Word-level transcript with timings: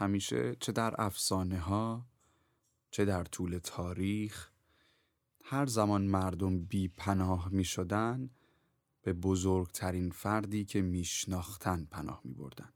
همیشه 0.00 0.56
چه 0.60 0.72
در 0.72 0.94
افسانه 0.98 1.58
ها 1.58 2.06
چه 2.90 3.04
در 3.04 3.24
طول 3.24 3.58
تاریخ 3.58 4.50
هر 5.42 5.66
زمان 5.66 6.02
مردم 6.02 6.58
بی 6.58 6.88
پناه 6.88 7.48
می 7.48 7.64
شدن 7.64 8.30
به 9.02 9.12
بزرگترین 9.12 10.10
فردی 10.10 10.64
که 10.64 10.82
میشناختن 10.82 11.84
پناه 11.84 12.20
می 12.24 12.34
بردن. 12.34 12.72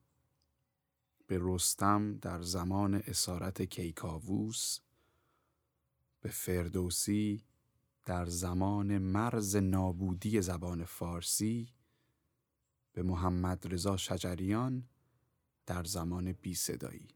به 1.26 1.38
رستم 1.42 2.18
در 2.18 2.42
زمان 2.42 2.94
اسارت 2.94 3.62
کیکاووس 3.62 4.78
به 6.20 6.28
فردوسی 6.28 7.44
در 8.04 8.26
زمان 8.26 8.98
مرز 8.98 9.56
نابودی 9.56 10.40
زبان 10.42 10.84
فارسی 10.84 11.68
به 12.92 13.02
محمد 13.02 13.72
رضا 13.72 13.96
شجریان 13.96 14.88
در 15.66 15.84
زمان 15.84 16.32
بی 16.32 16.54
صدایی. 16.54 17.08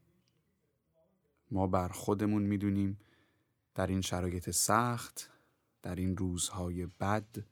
ما 1.51 1.67
بر 1.67 1.87
خودمون 1.87 2.41
می‌دونیم 2.43 2.99
در 3.75 3.87
این 3.87 4.01
شرایط 4.01 4.49
سخت 4.49 5.29
در 5.81 5.95
این 5.95 6.17
روزهای 6.17 6.85
بد 6.85 7.45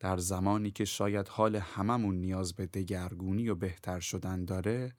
در 0.00 0.16
زمانی 0.16 0.70
که 0.70 0.84
شاید 0.84 1.28
حال 1.28 1.56
هممون 1.56 2.14
نیاز 2.14 2.54
به 2.54 2.66
دگرگونی 2.66 3.48
و 3.48 3.54
بهتر 3.54 4.00
شدن 4.00 4.44
داره 4.44 4.96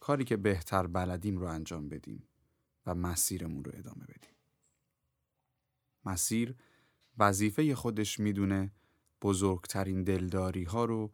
کاری 0.00 0.24
که 0.24 0.36
بهتر 0.36 0.86
بلدیم 0.86 1.38
رو 1.38 1.46
انجام 1.46 1.88
بدیم 1.88 2.28
و 2.86 2.94
مسیرمون 2.94 3.64
رو 3.64 3.72
ادامه 3.74 4.04
بدیم 4.04 4.34
مسیر 6.04 6.56
وظیفه 7.18 7.74
خودش 7.74 8.20
می‌دونه 8.20 8.72
بزرگترین 9.22 10.02
دلداری 10.02 10.64
ها 10.64 10.84
رو 10.84 11.12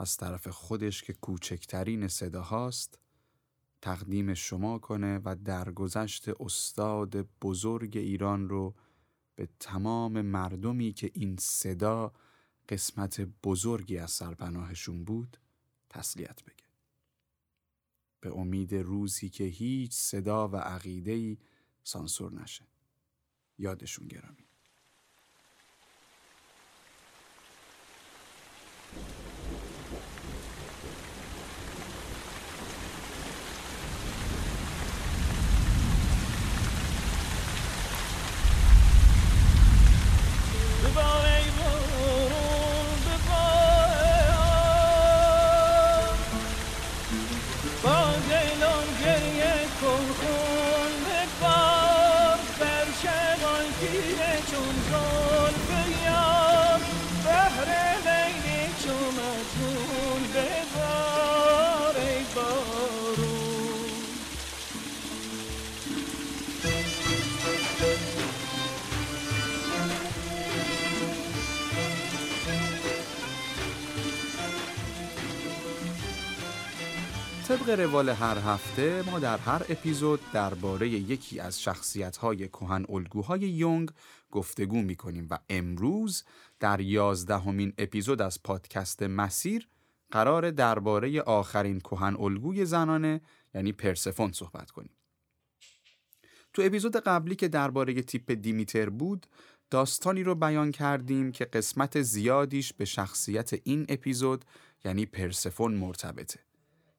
از 0.00 0.16
طرف 0.16 0.48
خودش 0.48 1.02
که 1.02 1.12
کوچکترین 1.12 2.08
صداهاست 2.08 2.98
تقدیم 3.82 4.34
شما 4.34 4.78
کنه 4.78 5.20
و 5.24 5.36
درگذشت 5.44 6.28
استاد 6.40 7.16
بزرگ 7.42 7.96
ایران 7.96 8.48
رو 8.48 8.74
به 9.34 9.48
تمام 9.60 10.22
مردمی 10.22 10.92
که 10.92 11.10
این 11.14 11.36
صدا 11.40 12.12
قسمت 12.68 13.20
بزرگی 13.20 13.98
از 13.98 14.10
سرپناهشون 14.10 15.04
بود 15.04 15.36
تسلیت 15.90 16.44
بگه. 16.44 16.64
به 18.20 18.36
امید 18.36 18.74
روزی 18.74 19.28
که 19.28 19.44
هیچ 19.44 19.92
صدا 19.92 20.48
و 20.48 20.56
عقیده‌ای 20.56 21.38
سانسور 21.84 22.42
نشه. 22.42 22.64
یادشون 23.58 24.08
گرامی. 24.08 24.49
gel, 48.28 48.84
gel, 49.02 49.19
طبق 77.60 77.80
روال 77.80 78.08
هر 78.08 78.38
هفته 78.38 79.02
ما 79.06 79.18
در 79.18 79.38
هر 79.38 79.62
اپیزود 79.68 80.20
درباره 80.32 80.88
یکی 80.88 81.40
از 81.40 81.62
شخصیت‌های 81.62 82.48
کهن 82.48 82.84
الگوهای 82.88 83.40
یونگ 83.40 83.90
گفتگو 84.30 84.82
می‌کنیم 84.82 85.26
و 85.30 85.38
امروز 85.50 86.24
در 86.60 86.80
یازدهمین 86.80 87.72
اپیزود 87.78 88.22
از 88.22 88.42
پادکست 88.42 89.02
مسیر 89.02 89.68
قرار 90.10 90.50
درباره 90.50 91.20
آخرین 91.20 91.80
کهن 91.80 92.16
الگوی 92.16 92.64
زنانه 92.64 93.20
یعنی 93.54 93.72
پرسفون 93.72 94.32
صحبت 94.32 94.70
کنیم. 94.70 94.92
تو 96.52 96.62
اپیزود 96.62 96.96
قبلی 96.96 97.34
که 97.34 97.48
درباره 97.48 98.02
تیپ 98.02 98.32
دیمیتر 98.32 98.90
بود 98.90 99.26
داستانی 99.70 100.22
رو 100.22 100.34
بیان 100.34 100.72
کردیم 100.72 101.32
که 101.32 101.44
قسمت 101.44 102.02
زیادیش 102.02 102.72
به 102.72 102.84
شخصیت 102.84 103.50
این 103.64 103.86
اپیزود 103.88 104.44
یعنی 104.84 105.06
پرسفون 105.06 105.74
مرتبطه. 105.74 106.49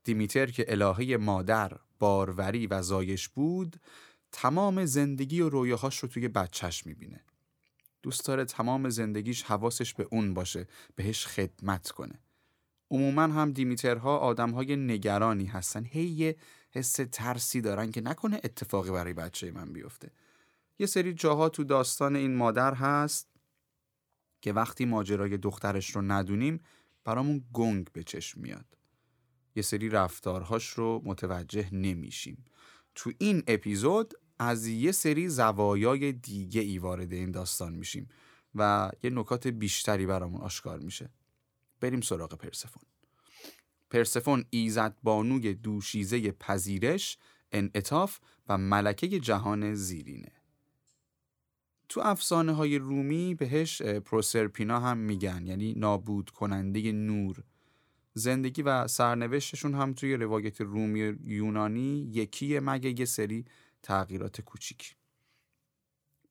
دیمیتر 0.04 0.46
که 0.46 0.66
الهه 0.68 1.18
مادر، 1.18 1.72
باروری 2.00 2.68
و 2.68 2.82
زایش 2.82 3.30
بود 3.30 3.76
تمام 4.32 4.86
زندگی 4.86 5.42
و 5.42 5.50
رویاهاش 5.50 5.98
رو 5.98 6.10
توی 6.10 6.28
بچهش 6.28 6.86
می‌بینه. 6.86 7.24
دوست 8.02 8.26
داره 8.26 8.46
تمام 8.46 8.90
زندگیش 8.90 9.44
حواسش 9.44 9.94
به 9.94 10.08
اون 10.12 10.34
باشه 10.34 10.68
بهش 10.96 11.26
خدمت 11.26 11.92
کنه. 11.92 12.20
عموما 12.92 13.22
هم 13.22 13.52
دیمیترها 13.52 14.18
آدمهای 14.18 14.76
نگرانی 14.76 15.46
هستن 15.46 15.86
هی 15.86 16.04
یه 16.04 16.36
حس 16.72 17.00
ترسی 17.12 17.62
دارن 17.62 17.92
که 17.92 18.02
نکنه 18.02 18.42
اتفاقی 18.44 18.92
برای 18.92 19.14
بچه 19.14 19.52
من 19.52 19.74
بیفته. 19.74 20.12
یه 20.80 20.88
سری 20.88 21.14
جاها 21.14 21.50
تو 21.50 21.64
داستان 21.64 22.16
این 22.16 22.36
مادر 22.36 22.74
هست 22.74 23.28
که 24.42 24.54
وقتی 24.54 24.86
ماجرای 24.86 25.38
دخترش 25.38 25.96
رو 25.96 26.02
ندونیم 26.02 26.60
برامون 27.04 27.46
گنگ 27.54 27.88
به 27.94 28.04
چشم 28.04 28.42
میاد. 28.42 28.66
یه 29.56 29.64
سری 29.64 29.90
رفتارهاش 29.90 30.70
رو 30.70 31.02
متوجه 31.06 31.70
نمیشیم. 31.72 32.46
تو 32.96 33.12
این 33.18 33.44
اپیزود 33.48 34.14
از 34.40 34.68
یه 34.68 34.92
سری 34.92 35.30
زوایای 35.30 36.12
دیگه 36.12 36.62
ای 36.62 36.78
وارد 36.78 37.14
این 37.14 37.32
داستان 37.32 37.74
میشیم 37.74 38.10
و 38.56 38.92
یه 39.04 39.10
نکات 39.10 39.48
بیشتری 39.48 40.06
برامون 40.06 40.42
آشکار 40.42 40.80
میشه. 40.80 41.10
بریم 41.80 42.02
سراغ 42.02 42.34
پرسفون. 42.34 42.84
پرسفون 43.90 44.46
ایزد 44.50 44.96
بانوی 45.04 45.54
دوشیزه 45.54 46.32
پذیرش 46.32 47.18
انعطاف 47.52 48.20
و 48.48 48.58
ملکه 48.58 49.20
جهان 49.20 49.76
زیرینه. 49.76 50.32
تو 51.90 52.02
افسانه 52.02 52.54
های 52.54 52.78
رومی 52.78 53.36
بهش 53.36 53.82
پروسرپینا 53.82 54.80
هم 54.80 54.98
میگن 54.98 55.48
یعنی 55.48 55.74
نابود 55.74 56.30
کننده 56.30 56.92
نور. 56.92 57.44
زندگی 58.14 58.62
و 58.62 58.88
سرنوشتشون 58.88 59.76
هم 59.76 59.94
توی 59.94 60.16
روایت 60.16 60.62
رومی 60.62 61.18
یونانی 61.24 62.10
یکیه 62.14 62.60
مگه 62.60 63.00
یه 63.00 63.06
سری 63.06 63.46
تغییرات 63.84 64.42
کوچیک 64.42 64.96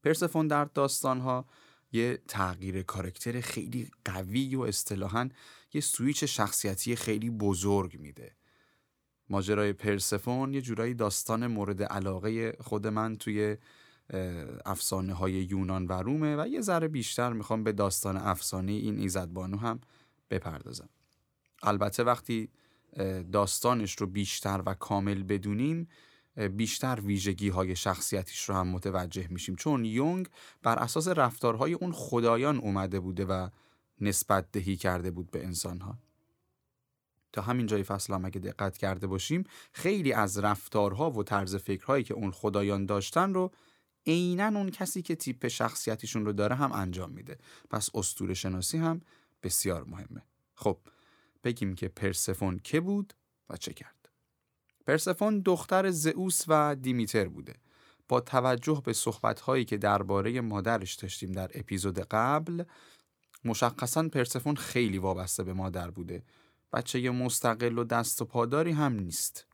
پرسفون 0.03 0.49
در 0.49 0.65
داستانها 0.65 1.47
یه 1.93 2.23
تغییر 2.29 2.83
کارکتر 2.83 3.41
خیلی 3.41 3.91
قوی 4.05 4.57
و 4.57 4.61
اصطلاحا 4.61 5.29
یه 5.73 5.81
سویچ 5.81 6.25
شخصیتی 6.25 6.97
خیلی 6.97 7.31
بزرگ 7.31 8.01
میده. 8.01 8.37
ماجرای 9.29 9.73
پرسفون 9.73 10.55
یه 10.55 10.61
جورایی 10.61 10.95
داستان 10.95 11.47
مورد 11.47 11.83
علاقه 11.83 12.57
خود 12.61 12.87
من 12.87 13.17
توی 13.17 13.57
افسانه 14.67 15.13
های 15.13 15.33
یونان 15.33 15.87
و 15.87 15.93
رومه 15.93 16.37
و 16.37 16.49
یه 16.49 16.61
ذره 16.61 16.89
بیشتر 16.89 17.33
می‌خوام 17.33 17.65
به 17.65 17.73
داستان 17.73 18.17
افسانه 18.17 18.73
این 18.73 18.99
ایزدبانو 18.99 19.57
هم 19.57 19.81
بپردازم. 20.31 20.89
البته 21.63 22.05
وقتی 22.05 22.49
داستانش 23.33 23.97
رو 23.97 24.07
بیشتر 24.07 24.63
و 24.67 24.75
کامل 24.75 25.23
بدونیم 25.23 25.89
بیشتر 26.57 27.01
ویژگی 27.01 27.49
های 27.49 27.77
شخصیتیش 27.77 28.49
رو 28.49 28.55
هم 28.55 28.69
متوجه 28.69 29.29
میشیم. 29.31 29.57
چون 29.57 29.85
یونگ 29.85 30.29
بر 30.63 30.79
اساس 30.79 31.09
رفتارهای 31.09 31.73
اون 31.73 31.93
خدایان 31.93 32.59
اومده 32.59 33.01
بوده 33.01 33.25
و 33.25 33.49
نسبت 34.01 34.53
دهی 34.53 34.77
کرده 34.77 35.11
بود 35.11 35.31
به 35.31 35.45
انسانها. 35.45 35.99
تا 37.33 37.43
همین 37.43 37.67
جای 37.67 37.83
فصل 37.83 38.15
هم 38.15 38.25
اگه 38.25 38.41
دقت 38.41 38.79
کرده 38.79 39.07
باشیم 39.07 39.45
خیلی 39.73 40.13
از 40.13 40.39
رفتارها 40.39 41.11
و 41.11 41.23
طرز 41.23 41.57
فکرهایی 41.57 42.05
که 42.05 42.15
اون 42.15 42.31
خدایان 42.31 42.87
داشتن 42.87 43.35
رو 43.35 43.51
عینا 44.07 44.47
اون 44.47 44.71
کسی 44.71 45.03
که 45.03 45.17
تیپ 45.17 45.49
شخصیتیشون 45.49 46.27
رو 46.27 46.33
داره 46.33 46.55
هم 46.55 46.73
انجام 46.73 47.11
میده. 47.11 47.39
پس 47.71 47.91
استور 47.95 48.35
شناسی 48.35 48.79
هم 48.79 49.01
بسیار 49.43 49.85
مهمه. 49.85 50.23
خب 50.55 50.79
بگیم 51.45 51.75
که 51.75 51.89
پرسفون 51.89 52.61
که 52.65 52.81
بود 52.81 53.15
و 53.51 53.57
چه 53.57 53.73
کرد. 53.73 54.09
پرسفون 54.87 55.41
دختر 55.41 55.91
زئوس 55.91 56.45
و 56.49 56.77
دیمیتر 56.81 57.29
بوده. 57.29 57.55
با 58.09 58.21
توجه 58.21 58.83
به 58.85 58.93
صحبتهایی 58.93 59.65
که 59.65 59.77
درباره 59.77 60.41
مادرش 60.41 60.95
داشتیم 60.95 61.33
در 61.33 61.51
اپیزود 61.55 61.99
قبل 61.99 62.65
مشخصا 63.45 64.09
پرسفون 64.09 64.57
خیلی 64.57 64.99
وابسته 64.99 65.45
به 65.45 65.53
مادر 65.53 65.91
بوده. 65.91 66.23
بچه 66.73 67.11
مستقل 67.11 67.79
و 67.79 67.85
دست 67.85 68.23
و 68.23 68.25
پاداری 68.25 68.73
هم 68.73 68.93
نیست. 68.93 69.47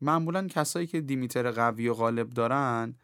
معمولا 0.00 0.46
کسایی 0.46 0.86
که 0.86 1.00
دیمیتر 1.00 1.50
قوی 1.50 1.88
و 1.88 1.94
غالب 1.94 2.30
دارن 2.30 2.94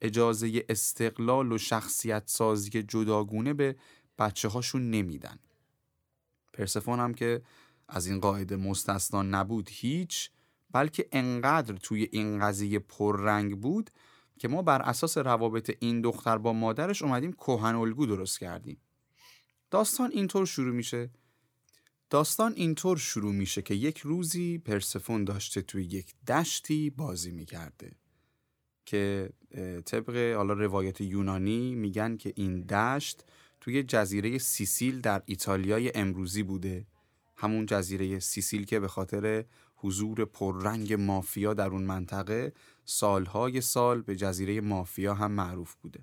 اجازه 0.00 0.64
استقلال 0.68 1.52
و 1.52 1.58
شخصیت 1.58 2.22
سازی 2.26 2.82
جداگونه 2.82 3.54
به 3.54 3.76
بچه 4.18 4.48
هاشون 4.48 4.90
نمیدن. 4.90 5.38
پرسفون 6.52 7.00
هم 7.00 7.14
که 7.14 7.42
از 7.88 8.06
این 8.06 8.20
قاعده 8.20 8.56
مستثنا 8.56 9.22
نبود 9.22 9.68
هیچ 9.72 10.30
بلکه 10.70 11.08
انقدر 11.12 11.74
توی 11.74 12.08
این 12.12 12.38
قضیه 12.38 12.78
پررنگ 12.78 13.60
بود 13.60 13.90
که 14.38 14.48
ما 14.48 14.62
بر 14.62 14.82
اساس 14.82 15.18
روابط 15.18 15.76
این 15.80 16.00
دختر 16.00 16.38
با 16.38 16.52
مادرش 16.52 17.02
اومدیم 17.02 17.32
کوهن 17.32 17.74
الگو 17.74 18.06
درست 18.06 18.38
کردیم. 18.38 18.76
داستان 19.70 20.10
اینطور 20.10 20.46
شروع 20.46 20.74
میشه. 20.74 21.10
داستان 22.10 22.52
اینطور 22.56 22.96
شروع 22.96 23.32
میشه 23.32 23.62
که 23.62 23.74
یک 23.74 23.98
روزی 23.98 24.58
پرسفون 24.58 25.24
داشته 25.24 25.62
توی 25.62 25.84
یک 25.84 26.14
دشتی 26.28 26.90
بازی 26.90 27.30
می‌کرده 27.30 27.92
که 28.84 29.30
طبق 29.84 30.34
حالا 30.36 30.52
روایت 30.54 31.00
یونانی 31.00 31.74
میگن 31.74 32.16
که 32.16 32.32
این 32.36 32.60
دشت 32.60 33.24
توی 33.62 33.82
جزیره 33.82 34.38
سیسیل 34.38 35.00
در 35.00 35.22
ایتالیای 35.26 35.92
امروزی 35.94 36.42
بوده. 36.42 36.86
همون 37.36 37.66
جزیره 37.66 38.18
سیسیل 38.18 38.64
که 38.64 38.80
به 38.80 38.88
خاطر 38.88 39.44
حضور 39.76 40.24
پررنگ 40.24 40.92
مافیا 40.92 41.54
در 41.54 41.68
اون 41.68 41.82
منطقه 41.82 42.52
سالهای 42.84 43.60
سال 43.60 44.02
به 44.02 44.16
جزیره 44.16 44.60
مافیا 44.60 45.14
هم 45.14 45.32
معروف 45.32 45.74
بوده. 45.74 46.00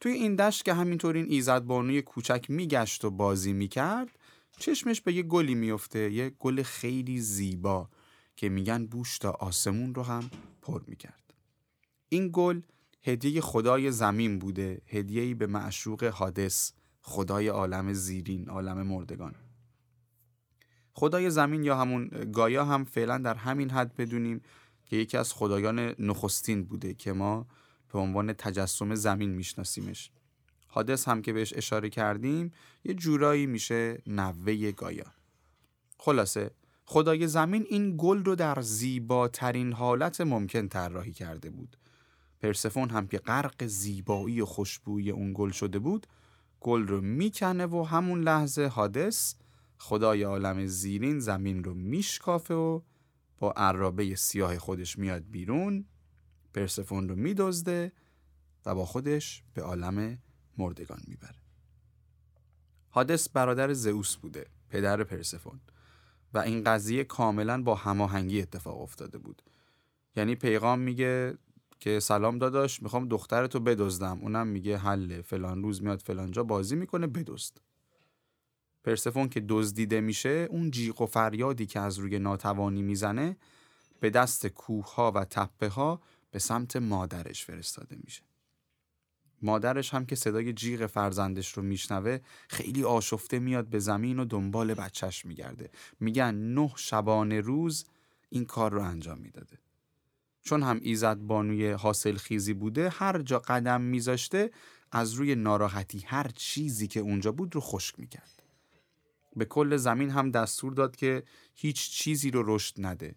توی 0.00 0.12
این 0.12 0.36
دشت 0.36 0.64
که 0.64 0.74
همینطور 0.74 1.16
این 1.16 1.26
ایزد 1.28 1.62
بانوی 1.62 2.02
کوچک 2.02 2.46
میگشت 2.48 3.04
و 3.04 3.10
بازی 3.10 3.52
می‌کرد 3.52 4.18
چشمش 4.58 5.00
به 5.00 5.12
یه 5.12 5.22
گلی 5.22 5.54
میفته 5.54 6.12
یه 6.12 6.30
گل 6.30 6.62
خیلی 6.62 7.20
زیبا 7.20 7.88
که 8.36 8.48
میگن 8.48 8.86
بوش 8.86 9.18
تا 9.18 9.30
آسمون 9.30 9.94
رو 9.94 10.02
هم 10.02 10.30
پر 10.62 10.82
می‌کرد. 10.86 11.34
این 12.08 12.30
گل 12.32 12.60
هدیه 13.08 13.40
خدای 13.40 13.90
زمین 13.90 14.38
بوده 14.38 14.82
هدیه‌ای 14.86 15.34
به 15.34 15.46
معشوق 15.46 16.04
حادث 16.04 16.72
خدای 17.02 17.48
عالم 17.48 17.92
زیرین 17.92 18.48
عالم 18.48 18.82
مردگان. 18.82 19.34
خدای 20.92 21.30
زمین 21.30 21.64
یا 21.64 21.76
همون 21.76 22.08
گایا 22.32 22.64
هم 22.64 22.84
فعلا 22.84 23.18
در 23.18 23.34
همین 23.34 23.70
حد 23.70 23.96
بدونیم 23.96 24.40
که 24.86 24.96
یکی 24.96 25.16
از 25.16 25.32
خدایان 25.32 25.94
نخستین 25.98 26.64
بوده 26.64 26.94
که 26.94 27.12
ما 27.12 27.46
به 27.92 27.98
عنوان 27.98 28.32
تجسم 28.32 28.94
زمین 28.94 29.30
میشناسیمش. 29.30 30.10
حادث 30.66 31.08
هم 31.08 31.22
که 31.22 31.32
بهش 31.32 31.52
اشاره 31.56 31.90
کردیم 31.90 32.52
یه 32.84 32.94
جورایی 32.94 33.46
میشه 33.46 34.02
نوه 34.06 34.70
گایا. 34.72 35.06
خلاصه 35.98 36.50
خدای 36.84 37.26
زمین 37.26 37.66
این 37.68 37.94
گل 37.98 38.24
رو 38.24 38.34
در 38.34 38.60
زیباترین 38.60 39.72
حالت 39.72 40.20
ممکن 40.20 40.68
طراحی 40.68 41.12
کرده 41.12 41.50
بود. 41.50 41.76
پرسفون 42.40 42.90
هم 42.90 43.06
که 43.06 43.18
غرق 43.18 43.66
زیبایی 43.66 44.40
و 44.40 44.44
خوشبویی 44.44 45.10
اون 45.10 45.32
گل 45.36 45.50
شده 45.50 45.78
بود 45.78 46.06
گل 46.60 46.86
رو 46.86 47.00
می‌کنه 47.00 47.66
و 47.66 47.82
همون 47.82 48.20
لحظه 48.20 48.66
حادث 48.66 49.34
خدای 49.78 50.22
عالم 50.22 50.66
زیرین 50.66 51.18
زمین 51.18 51.64
رو 51.64 51.74
میشکافه 51.74 52.54
و 52.54 52.80
با 53.38 53.52
عرابه 53.52 54.14
سیاه 54.14 54.58
خودش 54.58 54.98
میاد 54.98 55.22
بیرون 55.30 55.84
پرسفون 56.54 57.08
رو 57.08 57.16
میدزده 57.16 57.92
و 58.66 58.74
با 58.74 58.84
خودش 58.84 59.42
به 59.54 59.62
عالم 59.62 60.18
مردگان 60.58 61.00
می‌بره. 61.06 61.38
حادث 62.90 63.28
برادر 63.28 63.72
زئوس 63.72 64.16
بوده 64.16 64.46
پدر 64.70 65.04
پرسفون 65.04 65.60
و 66.34 66.38
این 66.38 66.64
قضیه 66.64 67.04
کاملا 67.04 67.62
با 67.62 67.74
هماهنگی 67.74 68.42
اتفاق 68.42 68.80
افتاده 68.80 69.18
بود. 69.18 69.42
یعنی 70.16 70.34
پیغام 70.34 70.78
میگه 70.78 71.38
که 71.80 72.00
سلام 72.00 72.38
داداش 72.38 72.82
می‌خوام 72.82 73.08
دخترتو 73.08 73.60
بدزدم. 73.60 74.18
اونم 74.22 74.46
میگه 74.46 74.76
حله 74.76 75.22
فلان 75.22 75.62
روز 75.62 75.82
میاد 75.82 76.00
فلانجا 76.00 76.44
بازی 76.44 76.76
می‌کنه 76.76 77.06
بدزد. 77.06 77.60
پرسفون 78.84 79.28
که 79.28 79.44
دزدیده 79.48 80.00
میشه 80.00 80.48
اون 80.50 80.70
جیغ 80.70 81.00
و 81.00 81.06
فریادی 81.06 81.66
که 81.66 81.80
از 81.80 81.98
روی 81.98 82.18
ناتوانی 82.18 82.82
می‌زنه 82.82 83.36
به 84.00 84.10
دست 84.10 84.46
کوه 84.46 84.94
ها 84.94 85.12
و 85.14 85.24
تپه 85.24 85.68
ها 85.68 86.00
به 86.30 86.38
سمت 86.38 86.76
مادرش 86.76 87.44
فرستاده 87.44 87.96
میشه. 88.04 88.22
مادرش 89.42 89.94
هم 89.94 90.06
که 90.06 90.16
صدای 90.16 90.52
جیغ 90.52 90.86
فرزندش 90.86 91.52
رو 91.52 91.62
میشنوه 91.62 92.18
خیلی 92.48 92.84
آشفته 92.84 93.38
میاد 93.38 93.66
به 93.66 93.78
زمین 93.78 94.18
و 94.18 94.24
دنبال 94.24 94.74
بچهش 94.74 95.24
میگرده. 95.24 95.70
میگن 96.00 96.34
نه 96.34 96.72
شبانه 96.76 97.40
روز 97.40 97.84
این 98.28 98.44
کار 98.44 98.72
رو 98.72 98.82
انجام 98.82 99.18
می‌داده. 99.18 99.58
چون 100.42 100.62
هم 100.62 100.78
ایزد 100.82 101.16
بانوی 101.16 101.70
حاصل 101.70 102.16
خیزی 102.16 102.54
بوده 102.54 102.88
هر 102.88 103.22
جا 103.22 103.38
قدم 103.38 103.80
میذاشته 103.80 104.50
از 104.92 105.12
روی 105.12 105.34
ناراحتی 105.34 106.04
هر 106.06 106.30
چیزی 106.36 106.86
که 106.86 107.00
اونجا 107.00 107.32
بود 107.32 107.54
رو 107.54 107.60
خشک 107.60 107.98
می‌کرد. 107.98 108.42
به 109.36 109.44
کل 109.44 109.76
زمین 109.76 110.10
هم 110.10 110.30
دستور 110.30 110.72
داد 110.72 110.96
که 110.96 111.22
هیچ 111.54 111.90
چیزی 111.90 112.30
رو 112.30 112.54
رشد 112.54 112.74
نده. 112.78 113.14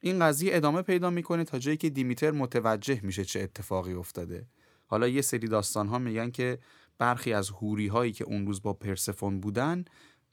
این 0.00 0.18
قضیه 0.18 0.56
ادامه 0.56 0.82
پیدا 0.82 1.10
می‌کنه 1.10 1.44
تا 1.44 1.58
جایی 1.58 1.76
که 1.76 1.90
دیمیتر 1.90 2.30
متوجه 2.30 3.00
میشه 3.02 3.24
چه 3.24 3.40
اتفاقی 3.40 3.92
افتاده. 3.92 4.46
حالا 4.86 5.08
یه 5.08 5.22
سری 5.22 5.48
داستان 5.48 5.88
ها 5.88 5.98
میگن 5.98 6.30
که 6.30 6.58
برخی 6.98 7.32
از 7.32 7.50
هوری 7.50 7.86
هایی 7.86 8.12
که 8.12 8.24
اون 8.24 8.46
روز 8.46 8.62
با 8.62 8.72
پرسفون 8.72 9.40
بودن 9.40 9.84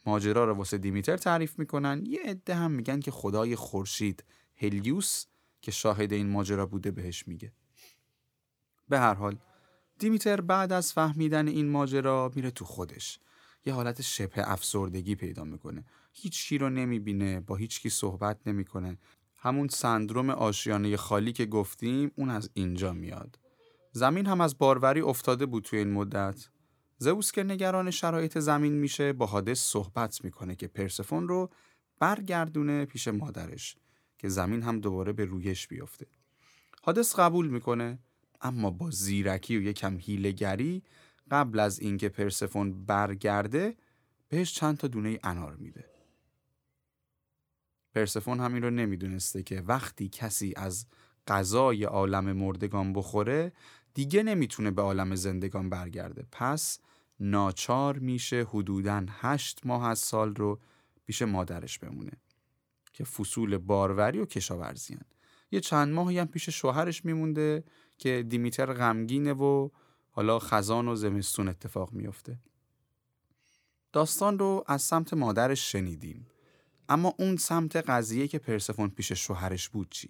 ماجرا 0.05 0.45
رو 0.45 0.53
واسه 0.53 0.77
دیمیتر 0.77 1.17
تعریف 1.17 1.59
می‌کنن. 1.59 2.03
یه 2.05 2.19
عده 2.25 2.55
هم 2.55 2.71
میگن 2.71 2.99
که 2.99 3.11
خدای 3.11 3.55
خورشید 3.55 4.23
هلیوس 4.55 5.25
که 5.61 5.71
شاهد 5.71 6.13
این 6.13 6.29
ماجرا 6.29 6.65
بوده 6.65 6.91
بهش 6.91 7.27
میگه. 7.27 7.53
به 8.89 8.99
هر 8.99 9.13
حال 9.13 9.37
دیمیتر 9.99 10.41
بعد 10.41 10.71
از 10.71 10.93
فهمیدن 10.93 11.47
این 11.47 11.69
ماجرا 11.69 12.31
میره 12.35 12.51
تو 12.51 12.65
خودش. 12.65 13.19
یه 13.65 13.73
حالت 13.73 14.01
شبه 14.01 14.51
افسردگی 14.51 15.15
پیدا 15.15 15.43
می‌کنه. 15.43 15.85
هیچ 16.13 16.47
کی 16.47 16.57
رو 16.57 16.69
نمی‌بینه 16.69 17.39
با 17.39 17.55
هیچ 17.55 17.81
کی 17.81 17.89
صحبت 17.89 18.37
نمی‌کنه. 18.45 18.97
همون 19.37 19.67
سندروم 19.67 20.29
آشیانه 20.29 20.97
خالی 20.97 21.33
که 21.33 21.45
گفتیم 21.45 22.11
اون 22.15 22.29
از 22.29 22.49
اینجا 22.53 22.93
میاد. 22.93 23.39
زمین 23.91 24.25
هم 24.25 24.41
از 24.41 24.57
باروری 24.57 25.01
افتاده 25.01 25.45
بود 25.45 25.63
توی 25.63 25.79
این 25.79 25.91
مدت. 25.91 26.49
زئوس 26.97 27.31
که 27.31 27.43
نگران 27.43 27.91
شرایط 27.91 28.39
زمین 28.39 28.73
میشه 28.73 29.13
با 29.13 29.25
حادث 29.25 29.59
صحبت 29.59 30.23
می‌کنه 30.23 30.55
که 30.55 30.67
پرسفون 30.67 31.27
رو 31.27 31.49
برگردونه 31.99 32.85
پیش 32.85 33.07
مادرش. 33.07 33.75
که 34.21 34.29
زمین 34.29 34.63
هم 34.63 34.79
دوباره 34.79 35.13
به 35.13 35.25
رویش 35.25 35.67
بیفته. 35.67 36.05
حادث 36.81 37.19
قبول 37.19 37.47
می‌کنه 37.47 37.99
اما 38.41 38.71
با 38.71 38.91
زیرکی 38.91 39.57
و 39.57 39.61
یکم 39.61 39.97
هیلگری 39.97 40.83
قبل 41.31 41.59
از 41.59 41.79
اینکه 41.79 42.09
پرسفون 42.09 42.85
برگرده 42.85 43.75
بهش 44.29 44.53
چند 44.53 44.77
تا 44.77 44.87
دونه 44.87 45.19
انار 45.23 45.55
میده. 45.55 45.85
پرسفون 47.95 48.39
همین 48.39 48.63
رو 48.63 48.69
نمی‌دونسته 48.69 49.43
که 49.43 49.61
وقتی 49.61 50.09
کسی 50.09 50.53
از 50.55 50.85
غذای 51.27 51.83
عالم 51.83 52.31
مردگان 52.31 52.93
بخوره 52.93 53.51
دیگه 53.93 54.23
نمی‌تونه 54.23 54.71
به 54.71 54.81
عالم 54.81 55.15
زندگان 55.15 55.69
برگرده. 55.69 56.27
پس 56.31 56.79
ناچار 57.19 57.99
میشه 57.99 58.47
حدوداً 58.49 59.05
هشت 59.09 59.65
ماه 59.65 59.87
از 59.87 59.99
سال 59.99 60.35
رو 60.35 60.59
پیش 61.05 61.21
مادرش 61.21 61.79
بمونه. 61.79 62.11
که 63.01 63.05
فصول 63.05 63.57
باروری 63.57 64.19
و 64.19 64.25
کشاورزیان 64.25 65.05
یه 65.51 65.59
چند 65.59 65.93
ماهی 65.93 66.19
هم 66.19 66.27
پیش 66.27 66.49
شوهرش 66.49 67.05
میمونده 67.05 67.63
که 67.97 68.25
دیمیتر 68.29 68.73
غمگینه 68.73 69.33
و 69.33 69.69
حالا 70.11 70.39
خزان 70.39 70.87
و 70.87 70.95
زمستون 70.95 71.47
اتفاق 71.47 71.93
میفته 71.93 72.39
داستان 73.93 74.39
رو 74.39 74.63
از 74.67 74.81
سمت 74.81 75.13
مادرش 75.13 75.71
شنیدیم 75.71 76.27
اما 76.89 77.13
اون 77.19 77.37
سمت 77.37 77.75
قضیه 77.75 78.27
که 78.27 78.39
پرسفون 78.39 78.89
پیش 78.89 79.11
شوهرش 79.11 79.69
بود 79.69 79.89
چی؟ 79.89 80.09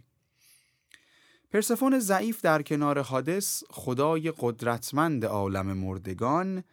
پرسفون 1.51 1.99
ضعیف 1.99 2.41
در 2.41 2.61
کنار 2.61 3.01
حادث 3.01 3.63
خدای 3.69 4.33
قدرتمند 4.37 5.25
عالم 5.25 5.73
مردگان 5.73 6.63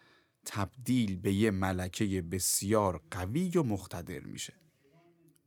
تبدیل 0.44 1.16
به 1.16 1.32
یه 1.32 1.50
ملکه 1.50 2.22
بسیار 2.22 3.00
قوی 3.10 3.50
و 3.58 3.62
مقتدر 3.62 4.20
میشه. 4.20 4.67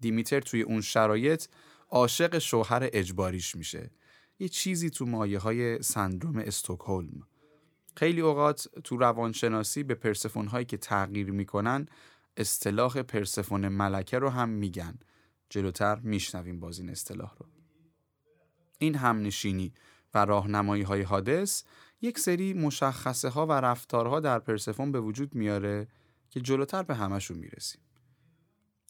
دیمیتر 0.02 0.40
توی 0.40 0.62
اون 0.62 0.82
شرایط 0.82 1.46
عاشق 1.90 2.38
شوهر 2.38 2.90
اجباریش 2.94 3.56
میشه. 3.56 3.92
یه 4.40 4.50
چیزی 4.50 4.90
تو 4.90 5.06
مایه 5.06 5.40
های 5.40 5.82
سندروم 5.82 6.38
استوکهلم. 6.38 7.28
خیلی 7.96 8.22
اوقات 8.22 8.68
تو 8.84 8.98
روانشناسی 8.98 9.84
به 9.84 9.96
پرسفون 9.96 10.48
هایی 10.48 10.66
که 10.66 10.78
تغییر 10.78 11.32
می‌کنن 11.32 11.88
اصطلاح 12.38 13.02
پرسفون 13.02 13.68
ملکه 13.68 14.20
رو 14.20 14.30
هم 14.30 14.50
میگن. 14.50 15.00
جلوتر 15.50 15.96
میشنویم 15.96 16.60
باز 16.60 16.80
این 16.80 16.90
اصطلاح 16.90 17.34
رو. 17.40 17.46
این 18.78 18.96
همنشینی 18.96 19.74
و 20.14 20.26
راهنمایی 20.26 20.84
های 20.84 21.02
حادث 21.02 21.64
یک 22.02 22.20
سری 22.20 22.54
مشخصه 22.54 23.30
ها 23.30 23.46
و 23.46 23.52
رفتارها 23.52 24.20
در 24.20 24.40
پرسفون 24.40 24.92
به 24.92 25.00
وجود 25.00 25.36
میاره 25.36 25.88
که 26.30 26.42
جلوتر 26.42 26.84
به 26.84 26.96
همشون 26.96 27.38
می‌رسیم. 27.38 27.82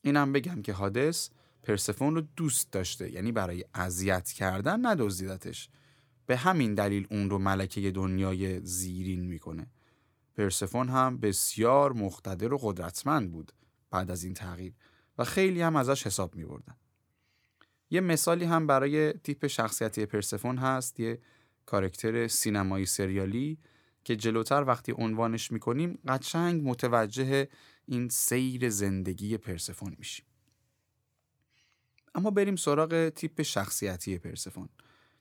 اینم 0.01 0.33
بگم 0.33 0.61
که 0.61 0.73
حادث 0.73 1.29
پرسفون 1.63 2.15
رو 2.15 2.21
دوست 2.35 2.71
داشته 2.71 3.11
یعنی 3.11 3.31
برای 3.31 3.65
اذیت 3.73 4.31
کردن 4.31 4.85
ندزدیدتش 4.85 5.69
به 6.25 6.37
همین 6.37 6.75
دلیل 6.75 7.07
اون 7.11 7.29
رو 7.29 7.37
ملکه 7.37 7.91
دنیای 7.91 8.65
زیرین 8.65 9.25
می‌کنه 9.25 9.67
پرسفون 10.35 10.89
هم 10.89 11.17
بسیار 11.17 11.93
مقتدر 11.93 12.53
و 12.53 12.57
قدرتمند 12.57 13.31
بود 13.31 13.51
بعد 13.91 14.11
از 14.11 14.23
این 14.23 14.33
تغییر 14.33 14.73
و 15.17 15.23
خیلی 15.23 15.61
هم 15.61 15.75
ازش 15.75 16.05
حساب 16.05 16.35
می 16.35 16.45
بردن. 16.45 16.75
یه 17.89 18.01
مثالی 18.01 18.45
هم 18.45 18.67
برای 18.67 19.13
تیپ 19.13 19.47
شخصیتی 19.47 20.05
پرسفون 20.05 20.57
هست 20.57 20.99
یه 20.99 21.19
کارکتر 21.65 22.27
سینمایی 22.27 22.85
سریالی 22.85 23.57
که 24.03 24.15
جلوتر 24.15 24.63
وقتی 24.63 24.93
عنوانش 24.97 25.51
می‌کنیم 25.51 25.99
قشنگ 26.07 26.61
متوجه 26.69 27.47
این 27.85 28.09
سیر 28.09 28.69
زندگی 28.69 29.37
پرسفون 29.37 29.95
میشیم. 29.97 30.25
اما 32.15 32.31
بریم 32.31 32.55
سراغ 32.55 33.09
تیپ 33.09 33.41
شخصیتی 33.41 34.17
پرسفون. 34.17 34.69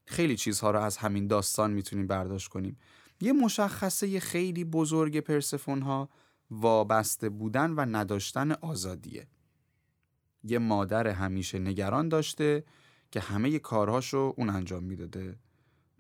خیلی 0.07 0.37
چیزها 0.37 0.71
رو 0.71 0.81
از 0.81 0.97
همین 0.97 1.26
داستان 1.26 1.71
می‌تونیم 1.71 2.07
برداشت 2.07 2.49
کنیم. 2.49 2.79
یه 3.21 3.33
مشخصه 3.33 4.21
خیلی 4.21 4.64
بزرگ 4.64 5.21
پرسفون 5.21 5.83
ها 5.83 6.09
وابسته 6.50 7.29
بودن 7.29 7.71
و 7.71 7.81
نداشتن 7.81 8.52
آزادیه. 8.52 9.26
یه 10.45 10.59
مادر 10.59 11.09
همیشه 11.09 11.59
نگران 11.59 12.09
داشته 12.09 12.64
که 13.11 13.21
همه 13.21 13.59
کارهاشو 13.59 14.35
اون 14.37 14.50
انجام 14.50 14.85
می‌داده. 14.85 15.38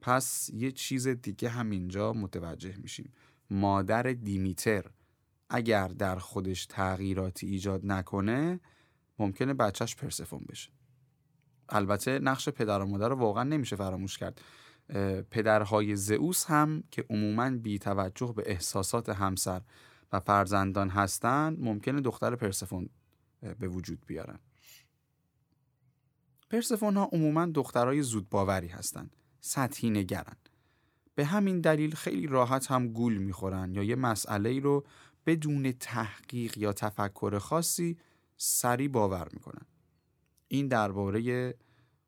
پس 0.00 0.50
یه 0.52 0.72
چیز 0.72 1.08
دیگه 1.08 1.48
همینجا 1.48 2.12
متوجه 2.12 2.76
میشیم. 2.76 3.12
مادر 3.50 4.02
دیمیتر. 4.02 4.84
اگر 5.50 5.88
در 5.88 6.18
خودش 6.18 6.66
تغییراتی 6.66 7.46
ایجاد 7.46 7.86
نکنه 7.86 8.60
ممکنه 9.18 9.54
بچهش 9.54 9.96
پرسفون 9.96 10.44
بشه. 10.48 10.70
البته 11.68 12.18
نقش 12.18 12.48
پدر 12.48 12.80
و 12.80 12.86
مادر 12.86 13.08
رو 13.08 13.16
واقعا 13.16 13.44
نمیشه 13.44 13.76
فراموش 13.76 14.18
کرد. 14.18 14.40
پدرهای 15.30 15.96
زئوس 15.96 16.44
هم 16.44 16.82
که 16.90 17.04
عموما 17.10 17.50
بی 17.50 17.78
توجه 17.78 18.32
به 18.36 18.42
احساسات 18.46 19.08
همسر 19.08 19.60
و 20.12 20.20
فرزندان 20.20 20.88
هستند 20.88 21.60
ممکنه 21.60 22.00
دختر 22.00 22.36
پرسفون 22.36 22.88
به 23.58 23.68
وجود 23.68 24.06
بیارن. 24.06 24.38
پرسفون 26.50 26.96
ها 26.96 27.08
عموما 27.12 27.46
دخترای 27.46 28.02
زودباوری 28.02 28.68
هستند 28.68 29.16
سطحی 29.40 29.90
نگرن 29.90 30.36
به 31.14 31.24
همین 31.24 31.60
دلیل 31.60 31.94
خیلی 31.94 32.26
راحت 32.26 32.70
هم 32.70 32.88
گول 32.88 33.16
می‌خورن 33.16 33.74
یا 33.74 33.82
یه 33.82 33.96
مسئله 33.96 34.48
ای 34.48 34.60
رو 34.60 34.84
بدون 35.26 35.72
تحقیق 35.72 36.58
یا 36.58 36.72
تفکر 36.72 37.38
خاصی 37.38 37.98
سری 38.36 38.88
باور 38.88 39.28
می‌کنن. 39.32 39.66
این 40.48 40.68
درباره 40.68 41.54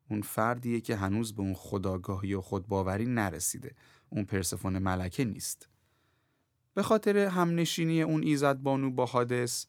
اون 0.09 0.21
فردیه 0.21 0.81
که 0.81 0.95
هنوز 0.95 1.35
به 1.35 1.41
اون 1.41 1.53
خداگاهی 1.53 2.33
و 2.33 2.41
خودباوری 2.41 3.05
نرسیده. 3.05 3.75
اون 4.09 4.25
پرسفون 4.25 4.77
ملکه 4.77 5.25
نیست. 5.25 5.69
به 6.73 6.83
خاطر 6.83 7.17
همنشینی 7.17 8.01
اون 8.01 8.23
ایزد 8.23 8.57
بانو 8.57 8.91
با 8.91 9.05
حادث 9.05 9.65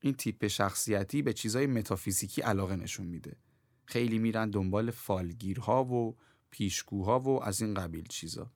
این 0.00 0.14
تیپ 0.14 0.46
شخصیتی 0.46 1.22
به 1.22 1.32
چیزای 1.32 1.66
متافیزیکی 1.66 2.42
علاقه 2.42 2.76
نشون 2.76 3.06
میده. 3.06 3.36
خیلی 3.84 4.18
میرن 4.18 4.50
دنبال 4.50 4.90
فالگیرها 4.90 5.84
و 5.84 6.16
پیشگوها 6.50 7.20
و 7.20 7.44
از 7.44 7.62
این 7.62 7.74
قبیل 7.74 8.06
چیزا. 8.08 8.52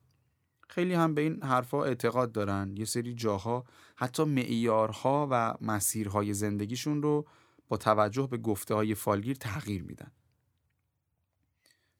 خیلی 0.67 0.93
هم 0.93 1.13
به 1.13 1.21
این 1.21 1.43
حرفها 1.43 1.85
اعتقاد 1.85 2.31
دارن. 2.31 2.77
یه 2.77 2.85
سری 2.85 3.13
جاها 3.13 3.65
حتی 3.95 4.23
معیارها 4.23 5.27
و 5.31 5.55
مسیرهای 5.61 6.33
زندگیشون 6.33 7.01
رو 7.01 7.27
با 7.67 7.77
توجه 7.77 8.27
به 8.27 8.37
گفته 8.37 8.73
های 8.73 8.95
فالگیر 8.95 9.35
تغییر 9.35 9.83
میدن. 9.83 10.11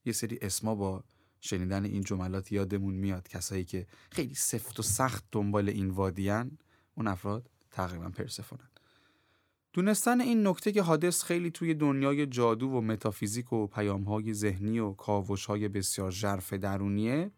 یه 0.05 0.13
سری 0.13 0.39
اسما 0.41 0.75
با 0.75 1.03
شنیدن 1.41 1.85
این 1.85 2.01
جملات 2.01 2.51
یادمون 2.51 2.93
میاد. 2.93 3.27
کسایی 3.27 3.63
که 3.63 3.87
خیلی 4.11 4.35
سفت 4.35 4.79
و 4.79 4.83
سخت 4.83 5.23
دنبال 5.31 5.69
این 5.69 5.89
وادیان 5.89 6.57
اون 6.95 7.07
افراد 7.07 7.49
تقریبا 7.71 8.09
پرسفونن 8.09 8.69
دونستن 9.73 10.21
این 10.21 10.47
نکته 10.47 10.71
که 10.71 10.81
حادث 10.81 11.23
خیلی 11.23 11.51
توی 11.51 11.73
دنیای 11.73 12.25
جادو 12.25 12.67
و 12.67 12.81
متافیزیک 12.81 13.53
و 13.53 13.67
پیامهای 13.67 14.33
ذهنی 14.33 14.79
و 14.79 14.91
کاوشهای 14.91 15.67
بسیار 15.67 16.11
ژرف 16.11 16.53
درونیه 16.53 17.31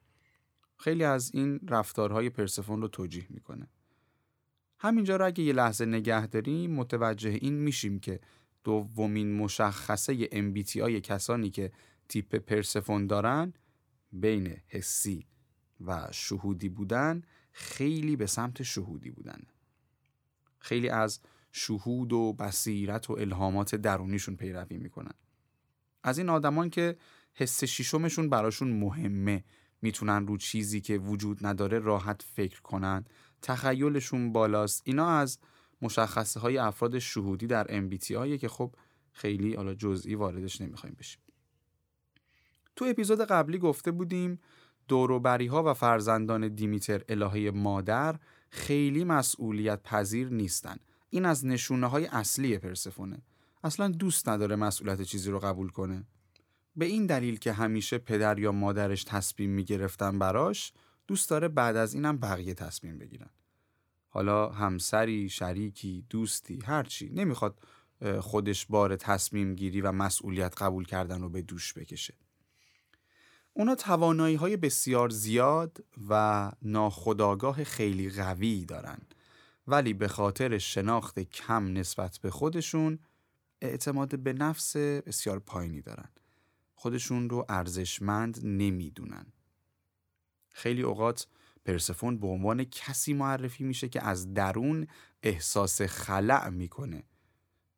خیلی 0.77 1.03
از 1.03 1.31
این 1.33 1.59
رفتارهای 1.69 2.29
پرسفون 2.29 2.81
رو 2.81 2.87
توجیه 2.87 3.25
می‌کنه. 3.29 3.67
همینجا 4.79 5.15
رو 5.15 5.25
اگه 5.25 5.43
یه 5.43 5.53
لحظه 5.53 5.85
نگه 5.85 6.27
داریم 6.27 6.71
متوجه 6.71 7.29
این 7.29 7.53
میشیم 7.53 7.99
که 7.99 8.19
دومین 8.63 9.35
مشخصه 9.35 10.27
MBTI 10.27 10.91
کسانی 10.91 11.49
که 11.49 11.71
تیپ 12.09 12.35
پرسفون 12.35 13.07
دارن 13.07 13.53
بین 14.11 14.57
حسی 14.67 15.27
و 15.85 16.07
شهودی 16.11 16.69
بودن 16.69 17.21
خیلی 17.51 18.15
به 18.15 18.25
سمت 18.25 18.63
شهودی 18.63 19.09
بودن. 19.09 19.41
خیلی 20.59 20.89
از 20.89 21.19
شهود 21.51 22.13
و 22.13 22.33
بصیرت 22.33 23.09
و 23.09 23.13
الهامات 23.13 23.75
درونیشون 23.75 24.35
پیروی 24.35 24.77
می‌کنن. 24.77 25.13
از 26.03 26.17
این 26.17 26.29
آدمان 26.29 26.69
که 26.69 26.97
حس 27.33 27.63
شیشمشون 27.63 28.29
براشون 28.29 28.79
مهمه. 28.79 29.43
می‌تونن 29.81 30.27
رو 30.27 30.37
چیزی 30.37 30.81
که 30.81 30.97
وجود 30.97 31.45
نداره 31.45 31.79
راحت 31.79 32.21
فکر 32.35 32.61
کنن. 32.61 33.05
تخیلشون 33.41 34.33
بالاست. 34.33 34.81
اینا 34.85 35.09
از 35.09 35.39
مشخصه 35.81 36.39
های 36.39 36.57
افراد 36.57 36.99
شهودی 36.99 37.47
در 37.47 37.87
MBTI 37.87 38.37
که 38.39 38.47
خب 38.47 38.75
خیلی 39.11 39.53
حالا 39.53 39.73
جزئی 39.73 40.15
واردش 40.15 40.61
نمی‌خوایم 40.61 40.95
بشیم. 40.99 41.21
تو 42.75 42.85
اپیزود 42.85 43.21
قبلی 43.21 43.57
گفته 43.57 43.91
بودیم 43.91 44.39
دوروبری 44.87 45.47
ها 45.47 45.63
و 45.63 45.73
فرزندان 45.73 46.47
دیمیتر 46.47 47.01
الهه 47.09 47.51
مادر 47.51 48.19
خیلی 48.49 49.03
مسئولیت 49.03 49.83
پذیر 49.83 50.29
نیستن. 50.29 50.77
این 51.09 51.25
از 51.25 51.45
نشونه 51.45 51.87
های 51.87 52.05
اصلی 52.05 52.57
پرسفونه. 52.57 53.21
اصلا 53.63 53.87
دوست 53.87 54.29
نداره 54.29 54.55
مسئولیت 54.55 55.01
چیزی 55.01 55.31
رو 55.31 55.39
قبول 55.39 55.69
کنه. 55.69 56.03
به 56.77 56.85
این 56.85 57.05
دلیل 57.05 57.39
که 57.39 57.53
همیشه 57.53 57.97
پدر 57.97 58.39
یا 58.39 58.51
مادرش 58.51 59.03
تصمیم 59.03 59.49
می‌گرفتن 59.49 60.19
براش 60.19 60.73
دوست 61.07 61.29
داره 61.29 61.47
بعد 61.47 61.75
از 61.75 61.93
اینم 61.93 62.17
بقیه 62.17 62.53
تصمیم 62.53 62.97
بگیرن. 62.97 63.29
حالا 64.09 64.49
همسری، 64.49 65.29
شریکی، 65.29 66.05
دوستی، 66.09 66.59
هرچی 66.65 67.09
نمی‌خواد 67.09 67.59
خودش 68.19 68.65
بار 68.65 68.95
تصمیم 68.95 69.55
گیری 69.55 69.81
و 69.81 69.91
مسئولیت 69.91 70.61
قبول 70.61 70.85
کردن 70.85 71.21
رو 71.21 71.29
به 71.29 71.41
دوش 71.41 71.73
بکشه. 71.73 72.13
اونا 73.53 73.75
توانایی 73.75 74.35
های 74.35 74.57
بسیار 74.57 75.09
زیاد 75.09 75.83
و 76.09 76.51
ناخداگاه 76.61 77.63
خیلی 77.63 78.09
قوی 78.09 78.65
دارن. 78.65 78.97
ولی 79.67 79.93
به 79.93 80.07
خاطر 80.07 80.57
شناخت 80.57 81.19
کم 81.19 81.73
نسبت 81.73 82.17
به 82.17 82.29
خودشون 82.29 82.99
اعتماد 83.61 84.19
به 84.19 84.33
نفس 84.33 84.77
بسیار 84.77 85.39
پایینی 85.39 85.81
دارن. 85.81 86.09
خودشون 86.79 87.29
رو 87.29 87.45
ارزشمند 87.49 88.39
نمی‌دونن. 88.43 89.25
خیلی 90.49 90.81
اوقات 90.81 91.27
پرسفون 91.65 92.17
به 92.19 92.27
عنوان 92.27 92.63
کسی 92.63 93.13
معرفی 93.13 93.63
میشه 93.63 93.89
که 93.89 94.03
از 94.03 94.33
درون 94.33 94.87
احساس 95.23 95.81
خلع 95.81 96.49
می‌کنه 96.49 97.03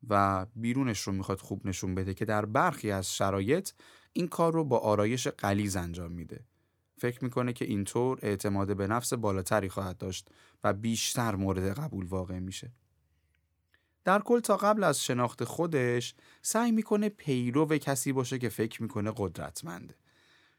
و 0.08 0.46
بیرونش 0.56 1.00
رو 1.00 1.12
می‌خواد 1.12 1.40
خوب 1.40 1.66
نشون 1.66 1.94
بده 1.94 2.14
که 2.14 2.24
در 2.24 2.44
برخی 2.44 2.90
از 2.90 3.14
شرایط 3.14 3.70
این 4.12 4.28
کار 4.28 4.52
رو 4.52 4.64
با 4.64 4.78
آرایش 4.78 5.28
قلیز 5.28 5.76
انجام 5.76 6.12
میده. 6.12 6.44
فکر 6.98 7.24
می‌کنه 7.24 7.52
که 7.52 7.64
اینطور 7.64 8.18
اعتماد 8.22 8.76
به 8.76 8.86
نفس 8.86 9.12
بالاتری 9.12 9.68
خواهد 9.68 9.98
داشت 9.98 10.28
و 10.64 10.72
بیشتر 10.72 11.34
مورد 11.34 11.78
قبول 11.78 12.06
واقع 12.06 12.38
میشه. 12.38 12.72
در 14.04 14.18
کل 14.18 14.40
تا 14.40 14.56
قبل 14.56 14.84
از 14.84 15.04
شناخت 15.04 15.44
خودش 15.44 16.14
سعی 16.42 16.72
می‌کنه 16.72 17.08
پیرو 17.08 17.78
کسی 17.78 18.12
باشه 18.12 18.38
که 18.38 18.48
فکر 18.48 18.82
می‌کنه 18.82 19.12
قدرتمنده. 19.16 19.94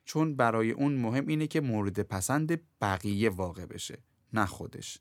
چون 0.06 0.36
برای 0.36 0.72
اون 0.72 0.94
مهم 0.94 1.28
اینه 1.28 1.48
که 1.48 1.62
مورد 1.62 2.00
پسند 2.02 2.62
بقیه 2.82 3.30
واقع 3.30 3.66
بشه 3.66 4.04
نه 4.34 4.46
خودش. 4.46 4.98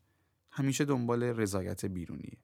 همیشه 0.50 0.84
دنبال 0.84 1.22
رضایت 1.22 1.84
بیرونیه. 1.84 2.38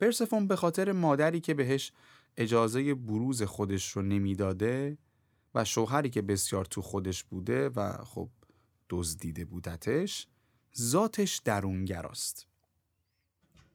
پرسفون 0.00 0.48
به 0.48 0.56
خاطر 0.56 0.92
مادری 0.92 1.40
که 1.40 1.54
بهش 1.54 1.92
اجازه 2.36 2.94
بروز 2.94 3.42
خودش 3.42 3.90
رو 3.90 4.02
نمی‌داده 4.02 4.98
و 5.54 5.64
شوهری 5.64 6.10
که 6.10 6.22
بسیار 6.22 6.64
تو 6.64 6.82
خودش 6.82 7.24
بوده 7.24 7.68
و 7.68 8.04
خب 8.04 8.30
دزدیده 8.90 9.44
بودتش 9.44 10.26
ذاتش 10.78 11.38
درونگراست. 11.44 12.46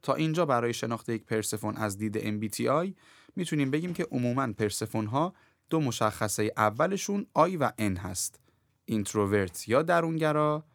تا 0.02 0.14
اینجا 0.14 0.46
برای 0.46 0.74
شناخت 0.74 1.10
یک 1.10 1.26
پرسفون 1.26 1.78
از 1.78 1.98
دید 1.98 2.20
MBTI 2.20 2.94
می‌تونیم 3.36 3.72
بگیم 3.72 3.94
که 3.94 4.08
عموما 4.12 4.54
پرسفون 4.54 5.06
ها 5.06 5.34
دو 5.70 5.80
مشخصه 5.80 6.52
اولشون 6.58 7.26
I 7.34 7.58
و 7.58 7.72
N 7.78 7.98
هست. 7.98 8.40
introvert 8.86 9.70
یا 9.70 9.82
درونگرا 9.82 10.66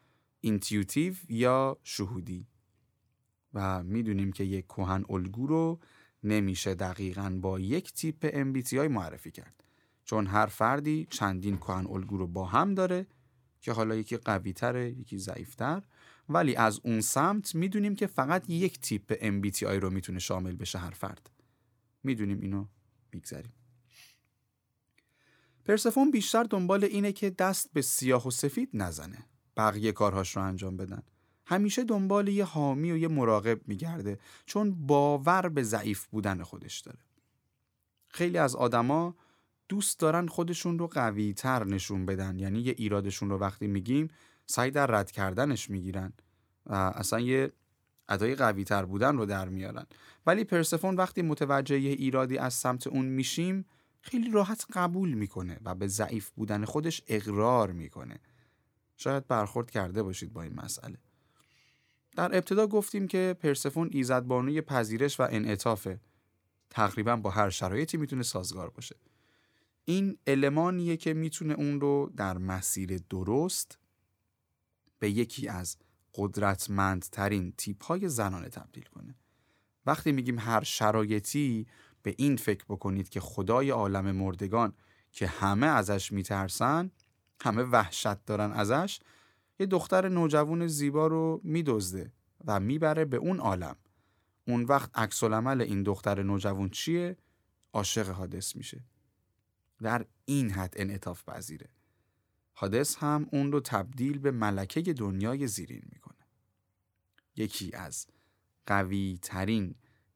intuitive 0.41 1.15
یا 1.29 1.79
شهودی. 1.83 2.47
و 3.55 3.83
می‌دونیم 3.83 4.33
که 4.33 4.45
یک 4.45 4.67
کهن 4.67 5.05
الگو 5.11 5.47
رو 5.47 5.81
نمیشه 6.23 6.75
دقیقا 6.75 7.39
با 7.43 7.61
یک 7.61 7.93
تیپ 7.93 8.31
MBTI 8.31 8.75
معرفی 8.75 9.31
کرد. 9.31 9.65
چون 10.05 10.27
هر 10.27 10.47
فردی 10.47 11.07
چندین 11.11 11.57
کهن 11.57 11.87
الگو 11.87 12.17
رو 12.17 12.27
با 12.27 12.45
هم 12.45 12.75
داره 12.75 13.07
که 13.61 13.73
حالا 13.73 13.95
یکی 13.95 14.17
قوی 14.17 14.53
تره 14.53 14.91
یکی 14.91 15.19
ضعیفتر. 15.19 15.83
ولی 16.29 16.57
از 16.57 16.81
اون 16.85 17.01
سمت 17.01 17.55
می‌دونیم 17.55 17.95
که 17.95 18.07
فقط 18.07 18.51
یک 18.51 18.81
تیپ 18.81 19.15
MBTI 19.15 19.63
رو 19.63 19.91
می‌تونه 19.91 20.19
شامل 20.19 20.57
بشه 20.57 20.79
هر 20.79 20.91
فرد. 20.91 21.31
می‌دونیم 22.03 22.41
اینو 22.41 22.67
میگذریم. 23.13 23.53
پرسفون 25.65 26.11
بیشتر 26.11 26.45
دنبال 26.45 26.85
اینه 26.85 27.13
که 27.13 27.31
دست 27.31 27.71
به 27.73 27.83
سیاه 27.83 28.27
و 28.27 28.31
سفید 28.31 28.71
نزنه. 28.75 29.19
بقیه 29.57 29.93
کارهاش 29.93 30.37
رو 30.37 30.43
انجام 30.43 30.77
بدن. 30.77 31.03
همیشه 31.47 31.85
دنبال 31.85 32.29
یه 32.29 32.45
حامی 32.45 32.93
و 32.93 32.97
یه 32.97 33.09
مراقب 33.09 33.69
میگرده 33.69 34.19
چون 34.47 34.87
باور 34.87 35.49
به 35.49 35.63
ضعیف 35.63 36.07
بودن 36.07 36.43
خودش 36.43 36.81
داره. 36.81 36.99
خیلی 38.09 38.39
از 38.39 38.57
آدما 38.57 39.17
دوست 39.69 40.01
دارن 40.01 40.27
خودشون 40.27 40.79
رو 40.79 40.87
قوی 40.87 41.33
تر 41.33 41.65
نشون 41.65 42.07
بدن 42.07 42.39
یعنی 42.39 42.61
یه 42.61 42.75
ایرادشون 42.79 43.31
رو 43.31 43.39
وقتی 43.39 43.67
میگیم 43.67 44.09
سعی 44.47 44.71
در 44.71 44.87
رد 44.87 45.11
کردنش 45.11 45.71
می‌گیرن 45.71 46.13
و 46.67 46.75
اصلا 46.75 47.21
یه 47.21 47.53
ادای 48.09 48.35
قوی 48.35 48.65
تر 48.65 48.85
بودن 48.85 49.17
رو 49.17 49.27
در 49.27 49.49
میارن. 49.49 49.87
ولی 50.27 50.45
پرسفون 50.45 50.97
وقتی 50.97 51.23
متوجه 51.23 51.81
یه 51.81 51.93
ایرادی 51.93 52.39
از 52.39 52.55
سمت 52.55 52.87
اون 52.87 53.07
میشیم 53.07 53.65
خیلی 54.01 54.31
راحت 54.31 54.67
قبول 54.73 55.15
می‌کنه 55.15 55.59
و 55.65 55.75
به 55.75 55.87
ضعیف 55.87 56.31
بودن 56.31 56.65
خودش 56.65 57.03
اقرار 57.07 57.73
می‌کنه. 57.73 58.21
شاید 58.97 59.29
برخورد 59.29 59.71
کرده 59.71 60.03
باشید 60.03 60.33
با 60.33 60.43
این 60.43 60.55
مسئله. 60.55 60.99
در 62.17 62.37
ابتدا 62.37 62.67
گفتیم 62.67 63.07
که 63.07 63.37
پرسفون 63.41 63.89
ایزدبانوی 63.93 64.61
پذیرش 64.61 65.21
و 65.21 65.27
انعطافه. 65.31 66.01
تقریبا 66.71 67.17
با 67.17 67.31
هر 67.31 67.51
شرایطی 67.51 67.97
می‌تونه 67.97 68.23
سازگار 68.23 68.71
باشه. 68.71 68.97
این 69.85 70.19
المانیه 70.27 70.97
که 70.97 71.15
می‌تونه 71.15 71.55
اون 71.55 71.81
رو 71.81 72.13
در 72.17 72.39
مسیر 72.39 73.01
درست 73.11 73.79
به 75.05 75.11
یکی 75.11 75.49
از 75.49 75.77
قدرتمندترین 76.15 77.53
تیپ 77.59 77.85
های 77.85 78.09
زنانه 78.09 78.49
تبدیل 78.49 78.85
کنه. 78.85 79.15
وقتی 79.87 80.13
میگیم 80.13 80.39
هر 80.39 80.63
شرایطی 80.63 81.67
به 82.03 82.15
این 82.19 82.37
فکر 82.37 82.65
بکنید 82.69 83.09
که 83.09 83.21
خدای 83.21 83.71
عالم 83.71 84.11
مردگان 84.11 84.73
که 85.13 85.27
همه 85.27 85.67
ازش 85.67 86.13
میترسن 86.13 86.91
همه 87.41 87.63
وحشت 87.63 88.25
دارن 88.25 88.53
ازش 88.53 89.01
یه 89.59 89.67
دختر 89.67 90.09
نوجوان 90.09 90.67
زیبا 90.67 91.07
رو 91.07 91.41
میدزده 91.45 92.13
و 92.45 92.61
می‌بره 92.61 93.05
به 93.05 93.17
اون 93.17 93.41
عالم. 93.41 93.77
اون 94.47 94.63
وقت 94.63 94.91
عکس 94.99 95.23
این 95.23 95.83
دختر 95.83 96.23
نوجوان 96.23 96.69
چیه؟ 96.69 97.17
عاشق 97.73 98.09
حادث 98.09 98.57
میشه. 98.57 98.85
در 99.83 100.07
این 100.25 100.51
حد 100.51 100.75
انعطاف 100.77 101.25
پذیره. 101.25 101.69
حادث 102.55 102.97
هم 102.97 103.29
اون 103.33 103.53
رو 103.53 103.61
تبدیل 103.61 104.19
به 104.19 104.31
ملکه 104.31 104.93
دنیای 104.93 105.47
زیرین 105.47 105.83
می‌کنه. 105.93 106.27
یکی 107.37 107.73
از 107.73 108.07
قوی 108.67 109.19
ترین 109.23 109.75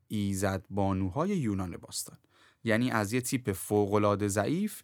ایزد 0.09 0.65
بانوهای 0.71 1.31
یونان 1.31 1.77
باستان. 1.77 2.19
یعنی 2.65 2.91
از 2.91 3.13
یه 3.13 3.21
تیپ 3.21 3.53
فوقالعاده 3.53 4.29
ضعیف 4.29 4.83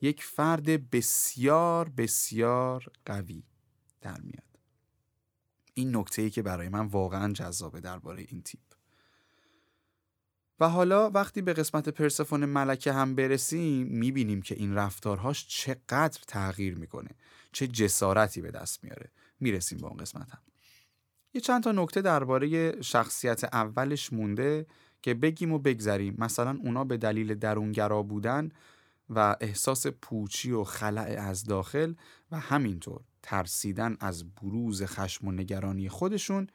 یک 0.00 0.22
فرد 0.22 0.90
بسیار 0.90 1.88
بسیار 1.88 2.92
قوی 3.06 3.44
در 4.00 4.20
میاد. 4.20 4.58
این 5.74 5.96
نکته 5.96 6.22
ای 6.22 6.30
که 6.30 6.42
برای 6.42 6.68
من 6.68 6.86
واقعا 6.86 7.32
جذابه 7.32 7.80
درباره 7.80 8.24
این 8.28 8.42
تیپ. 8.42 8.71
و 10.62 10.68
حالا 10.68 11.10
وقتی 11.10 11.42
به 11.42 11.52
قسمت 11.52 11.88
پرسفون 11.88 12.44
ملکه 12.44 12.92
هم 12.92 13.14
برسیم 13.14 13.86
می‌بینیم 13.86 14.42
که 14.42 14.54
این 14.54 14.74
رفتارهاش 14.74 15.46
چقدر 15.48 16.20
تغییر 16.26 16.74
می‌کنه. 16.74 17.10
چه 17.52 17.66
جسارتی 17.66 18.40
به 18.40 18.50
دست 18.50 18.84
میاره. 18.84 19.10
می‌رسیم 19.40 19.78
به 19.78 19.86
اون 19.86 19.96
قسمت 19.96 20.30
هم 20.30 20.38
یه 21.34 21.40
چند 21.40 21.62
تا 21.62 21.72
نکته 21.72 22.02
درباره 22.02 22.80
شخصیت 22.82 23.44
اولش 23.44 24.12
مونده 24.12 24.66
که 25.02 25.14
بگیم 25.14 25.52
و 25.52 25.58
بگذریم. 25.58 26.14
مثلا 26.18 26.58
اونا 26.62 26.84
به 26.84 26.96
دلیل 26.96 27.34
درونگرا 27.34 28.02
بودن 28.02 28.48
و 29.10 29.36
احساس 29.40 29.86
پوچی 29.86 30.52
و 30.52 30.64
خلع 30.64 31.16
از 31.18 31.44
داخل 31.44 31.94
و 32.30 32.38
همینطور 32.38 33.00
ترسیدن 33.22 33.96
از 34.00 34.34
بروز 34.34 34.82
خشم 34.82 35.28
و 35.28 35.32
نگرانی 35.32 35.88
خودشون 35.88 36.46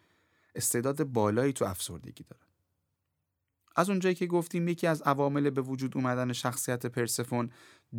استعداد 0.56 1.04
بالایی 1.04 1.54
تو 1.54 1.65
افسردگی 1.65 2.24
دارن 2.24 2.47
از 3.78 3.90
اونجایی 3.90 4.16
که 4.16 4.26
گفتیم 4.26 4.68
یکی 4.68 4.88
از 4.88 5.02
عوامل 5.02 5.50
به 5.50 5.62
وجود 5.62 5.98
اومدن 5.98 6.34
شخصیت 6.34 6.86
پرسفون 6.86 7.50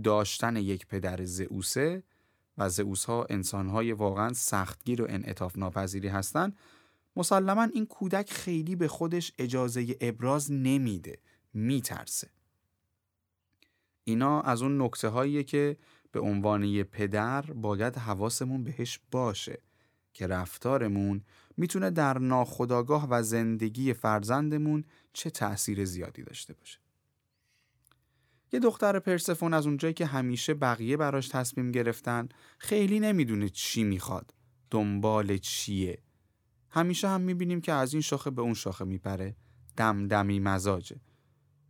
داشتن 0.04 0.56
یک 0.56 0.86
پدر 0.86 1.24
زئوسه 1.24 2.02
و 2.58 2.68
زئوس 2.68 3.04
ها 3.04 3.26
انسان 3.30 3.68
های 3.68 3.92
واقعا 3.92 4.32
سختگیر 4.32 5.02
و 5.02 5.06
انعطاف 5.08 5.58
ناپذیری 5.58 6.08
هستند 6.08 6.56
مسلما 7.16 7.62
این 7.62 7.86
کودک 7.86 8.32
خیلی 8.32 8.76
به 8.76 8.88
خودش 8.88 9.32
اجازه 9.38 9.96
ابراز 10.00 10.52
نمیده 10.52 11.18
میترسه. 11.54 12.28
اینا 14.04 14.40
از 14.40 14.62
اون 14.62 14.82
نکته 14.82 15.08
هاییه 15.08 15.44
که 15.44 15.76
به 16.12 16.20
عنوان 16.20 16.64
یه 16.64 16.84
پدر 16.84 17.42
باید 17.42 17.96
حواسمون 17.96 18.64
بهش 18.64 19.00
باشه. 19.10 19.58
که 20.12 20.26
رفتارمون 20.26 21.22
می‌تونه 21.56 21.90
در 21.90 22.18
ناخودآگاه 22.18 23.06
و 23.10 23.22
زندگی 23.22 23.92
فرزندمون 23.92 24.84
چه 25.12 25.30
تأثیر 25.30 25.84
زیادی 25.84 26.22
داشته 26.22 26.54
باشه. 26.54 26.78
یه 28.52 28.60
دختر 28.60 28.98
پرسفون 28.98 29.54
از 29.54 29.66
اونجایی 29.66 29.94
که 29.94 30.06
همیشه 30.06 30.54
بقیه 30.54 30.96
براش 30.96 31.28
تصمیم 31.28 31.72
گرفتن 31.72 32.28
خیلی 32.58 33.00
نمی‌دونه 33.00 33.48
چی 33.48 33.84
می‌خواد. 33.84 34.34
دنبال 34.70 35.36
چیه؟ 35.36 35.98
همیشه 36.70 37.08
هم 37.08 37.20
می‌بینیم 37.20 37.60
که 37.60 37.72
از 37.72 37.92
این 37.92 38.02
شاخه 38.02 38.30
به 38.30 38.42
اون 38.42 38.54
شاخه 38.54 38.84
میپره. 38.84 39.36
دمدمی 39.76 40.40
مزاجه. 40.40 41.00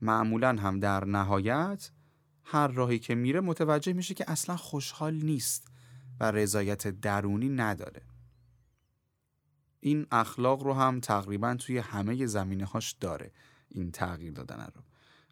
معمولا 0.00 0.48
هم 0.48 0.80
در 0.80 1.04
نهایت 1.04 1.90
هر 2.44 2.68
راهی 2.68 2.98
که 2.98 3.14
میره 3.14 3.40
متوجه 3.40 3.92
میشه 3.92 4.14
که 4.14 4.30
اصلا 4.30 4.56
خوشحال 4.56 5.14
نیست 5.14 5.68
و 6.20 6.30
رضایت 6.30 6.88
درونی 6.88 7.48
نداره. 7.48 8.02
این 9.80 10.06
اخلاق 10.10 10.62
رو 10.62 10.72
هم 10.72 11.00
تقریبا 11.00 11.54
توی 11.54 11.78
همه 11.78 12.26
زمینه 12.26 12.64
هاش 12.64 12.92
داره 12.92 13.32
این 13.68 13.90
تغییر 13.90 14.32
دادن 14.32 14.66
رو. 14.74 14.82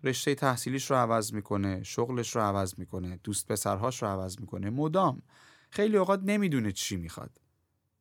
رشته 0.04 0.34
تحصیلیش 0.34 0.90
رو 0.90 0.96
عوض 0.96 1.32
می‌کنه 1.32 1.82
شغلش 1.82 2.36
رو 2.36 2.42
عوض 2.42 2.78
می‌کنه 2.78 3.20
دوست 3.24 3.46
پسرهاش 3.46 4.02
رو 4.02 4.08
عوض 4.08 4.40
می‌کنه. 4.40 4.70
مدام. 4.70 5.22
خیلی 5.70 5.96
اوقات 5.96 6.20
نمی‌دونه 6.22 6.72
چی 6.72 6.96
می‌خواد. 6.96 7.40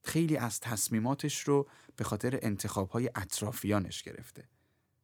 خیلی 0.04 0.38
از 0.38 0.60
تصمیماتش 0.60 1.42
رو 1.42 1.68
به 1.96 2.04
خاطر 2.04 2.40
انتخابهای 2.42 3.10
اطرافیانش 3.16 4.04
گرفته. 4.04 4.50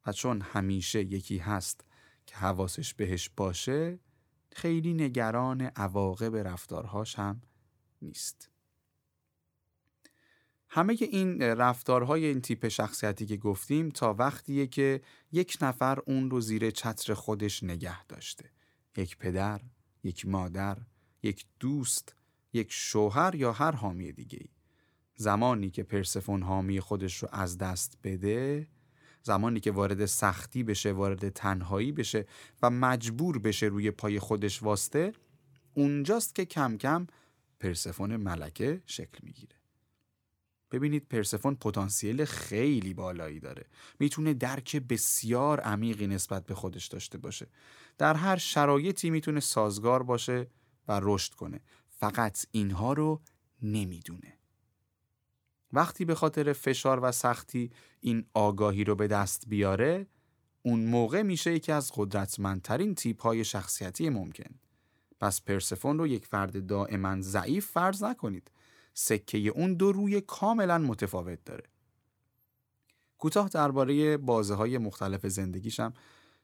و 0.06 0.12
چون 0.12 0.41
همیشه 0.41 1.01
یکی 1.01 1.38
هست 1.38 1.86
که 2.25 2.36
حواسش 2.36 2.93
بهش 2.93 3.30
باشه 3.38 3.99
خیلی 4.54 4.93
نگران 4.93 5.62
عواقب 5.62 6.36
رفتارهاش 6.36 7.19
هم 7.19 7.41
نیست. 8.01 8.50
همه 10.73 10.97
این 10.99 11.41
رفتارهای 11.41 12.25
این 12.25 12.41
تیپ 12.41 12.67
شخصیتی 12.67 13.25
که 13.25 13.38
گفتیم 13.38 13.89
تا 13.89 14.13
وقتیه 14.13 14.67
که 14.67 15.01
یک 15.31 15.57
نفر 15.62 15.99
اون 16.05 16.29
رو 16.29 16.41
زیر 16.41 16.69
چتر 16.69 17.13
خودش 17.13 17.63
نگه 17.63 18.05
داشته 18.05 18.51
یک 18.97 19.17
پدر، 19.17 19.62
یک 20.03 20.27
مادر، 20.27 20.77
یک 21.23 21.45
دوست، 21.60 22.15
یک 22.53 22.67
شوهر 22.71 23.36
یا 23.36 23.51
هر 23.51 23.71
حامی 23.71 24.12
دیگه 24.12 24.38
ای. 24.41 24.49
زمانی 25.15 25.69
که 25.69 25.84
پرسفون 25.84 26.43
حامی 26.43 26.79
خودش 26.79 27.23
رو 27.23 27.29
از 27.31 27.57
دست 27.57 27.97
بده 28.03 28.67
زمانی 29.23 29.60
که 29.60 29.71
وارد 29.71 30.05
سختی 30.05 30.63
بشه 30.63 30.91
وارد 30.91 31.29
تنهایی 31.29 31.91
بشه 31.91 32.25
و 32.62 32.69
مجبور 32.69 33.39
بشه 33.39 33.65
روی 33.65 33.91
پای 33.91 34.19
خودش 34.19 34.63
واسطه 34.63 35.13
اونجاست 35.73 36.36
که 36.36 36.45
کم 36.45 36.77
کم 36.77 37.07
پرسفون 37.60 38.15
ملکه 38.15 38.81
شکل 38.86 39.19
می‌گیره 39.23 39.61
ببینید 40.71 41.07
پرسفون 41.07 41.55
پتانسیل 41.55 42.25
خیلی 42.25 42.93
بالایی 42.93 43.39
داره. 43.39 43.65
می‌تونه 43.99 44.34
درک 44.34 44.75
بسیار 44.75 45.60
عمیقی 45.60 46.07
نسبت 46.07 46.45
به 46.45 46.55
خودش 46.55 46.88
داشته 46.88 47.17
باشه. 47.17 47.47
در 47.97 48.13
هر 48.13 48.38
شرایطی 48.38 49.10
می‌تونه 49.10 49.39
سازگار 49.39 50.03
باشه 50.03 50.47
و 50.88 50.99
رشد 51.03 51.34
کنه. 51.34 51.62
فقط 51.89 52.45
اینها 52.51 52.93
رو 52.93 53.21
نمی‌دونه. 53.62 54.38
وقتی 55.73 56.05
به 56.05 56.15
خاطر 56.15 56.53
فشار 56.53 56.99
و 57.03 57.12
سختی 57.12 57.71
این 57.99 58.25
آگاهی 58.34 58.84
رو 58.84 58.95
به 58.95 59.07
دست 59.07 59.43
بیاره 59.47 60.07
اون 60.62 60.86
موقع 60.86 61.21
میشه 61.21 61.53
یکی 61.53 61.71
از 61.71 61.91
قدرتمندترین 61.95 62.95
تیپ 62.95 63.21
های 63.21 63.43
شخصیتی 63.43 64.10
ممکن. 64.10 64.60
پس 65.19 65.41
پرسفون 65.41 65.97
رو 65.97 66.07
یک 66.07 66.25
فرد 66.25 66.65
دائما 66.65 67.21
ضعیف 67.21 67.65
فرض 67.65 68.03
نکنید. 68.03 68.51
سکه 68.93 69.38
اون 69.38 69.73
دو 69.73 69.91
روی 69.91 70.21
کاملا 70.21 70.77
متفاوت 70.77 71.39
داره. 71.45 71.63
کوتاه 73.17 73.49
درباره 73.49 74.17
بازه 74.17 74.54
های 74.54 74.77
مختلف 74.77 75.27
زندگیشم 75.27 75.93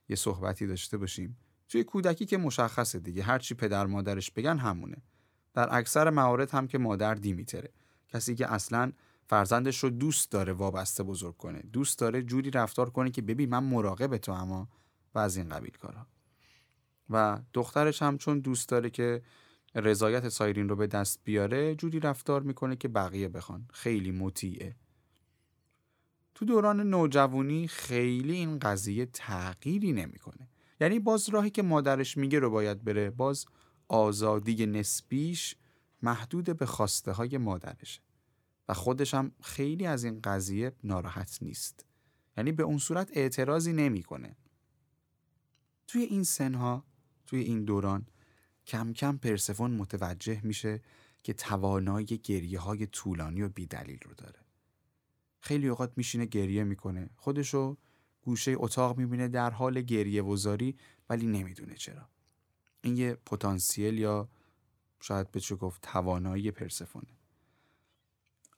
یه 0.08 0.16
صحبتی 0.16 0.66
داشته 0.66 0.98
باشیم. 0.98 1.36
توی 1.68 1.84
کودکی 1.84 2.26
که 2.26 2.36
مشخصه 2.36 2.98
دیگه 2.98 3.22
هرچی 3.22 3.54
پدر 3.54 3.86
مادرش 3.86 4.30
بگن 4.30 4.58
همونه. 4.58 4.96
در 5.54 5.68
اکثر 5.70 6.10
موارد 6.10 6.50
هم 6.50 6.66
که 6.66 6.78
مادر 6.78 7.14
دیمیتره. 7.14 7.72
کسی 8.08 8.34
که 8.34 8.52
اصلا 8.52 8.92
فرزندش 9.26 9.78
رو 9.78 9.90
دوست 9.90 10.30
داره 10.30 10.52
وابسته 10.52 11.02
بزرگ 11.02 11.36
کنه. 11.36 11.62
دوست 11.72 11.98
داره 11.98 12.22
جوری 12.22 12.50
رفتار 12.50 12.90
کنه 12.90 13.10
که 13.10 13.22
ببین 13.22 13.50
من 13.50 13.64
مراقب 13.64 14.16
تو 14.16 14.32
اما 14.32 14.68
و 15.14 15.18
از 15.18 15.36
این 15.36 15.48
قبیل 15.48 15.70
کارها. 15.70 16.06
و 17.10 17.40
دخترش 17.52 18.02
هم 18.02 18.18
چون 18.18 18.40
دوست 18.40 18.68
داره 18.68 18.90
که 18.90 19.22
رضایت 19.74 20.28
سایرین 20.28 20.68
رو 20.68 20.76
به 20.76 20.86
دست 20.86 21.20
بیاره 21.24 21.74
جوری 21.74 22.00
رفتار 22.00 22.42
می‌کنه 22.42 22.76
که 22.76 22.88
بقیه 22.88 23.28
بخوان. 23.28 23.68
خیلی 23.72 24.10
مطیعه. 24.10 24.76
تو 26.34 26.44
دوران 26.44 26.80
نوجوانی 26.80 27.68
خیلی 27.68 28.32
این 28.32 28.58
قضیه 28.58 29.06
تغییری 29.06 29.92
نمی‌کنه. 29.92 30.48
یعنی 30.80 30.98
باز 30.98 31.28
راهی 31.28 31.50
که 31.50 31.62
مادرش 31.62 32.16
میگه 32.16 32.38
رو 32.38 32.50
باید 32.50 32.84
بره 32.84 33.10
باز 33.10 33.46
آزادی 33.88 34.66
نسبیش 34.66 35.56
محدود 36.02 36.56
به 36.56 36.66
خواسته 36.66 37.12
های 37.12 37.38
مادرشه. 37.38 38.00
و 38.68 38.74
خودش 38.74 39.14
هم 39.14 39.32
خیلی 39.42 39.86
از 39.86 40.04
این 40.04 40.20
قضیه 40.20 40.72
ناراحت 40.84 41.38
نیست. 41.42 41.86
یعنی 42.36 42.52
به 42.52 42.62
اون 42.62 42.78
صورت 42.78 43.10
اعتراضی 43.12 43.72
نمی‌کنه. 43.72 44.36
توی 45.86 46.02
این 46.02 46.24
سنها 46.24 46.84
توی 47.26 47.40
این 47.40 47.64
دوران 47.64 48.06
کم 48.68 48.92
کم 48.92 49.16
پرسفون 49.16 49.70
متوجه 49.70 50.40
میشه 50.44 50.80
که 51.22 51.32
توانایی 51.32 52.06
گریه 52.06 52.60
های 52.60 52.86
طولانی 52.86 53.42
و 53.42 53.48
بیدلیل 53.48 53.98
رو 54.04 54.14
داره. 54.14 54.40
خیلی 55.40 55.68
اوقات 55.68 55.92
میشینه 55.96 56.26
گریه 56.26 56.64
می‌کنه. 56.64 57.10
خودشو 57.16 57.76
گوشه 58.22 58.54
اتاق 58.56 58.98
می‌بینه 58.98 59.28
در 59.28 59.50
حال 59.50 59.80
گریه 59.80 60.22
وزاری 60.22 60.76
ولی 61.10 61.26
نمی‌دونه 61.26 61.74
چرا. 61.74 62.08
این 62.82 62.96
یه 62.96 63.14
پتانسیل 63.14 63.98
یا 63.98 64.28
شاید 65.00 65.30
به 65.30 65.40
چه 65.40 65.56
گفت 65.56 65.82
توانایی 65.82 66.50
پرسفونه. 66.50 67.18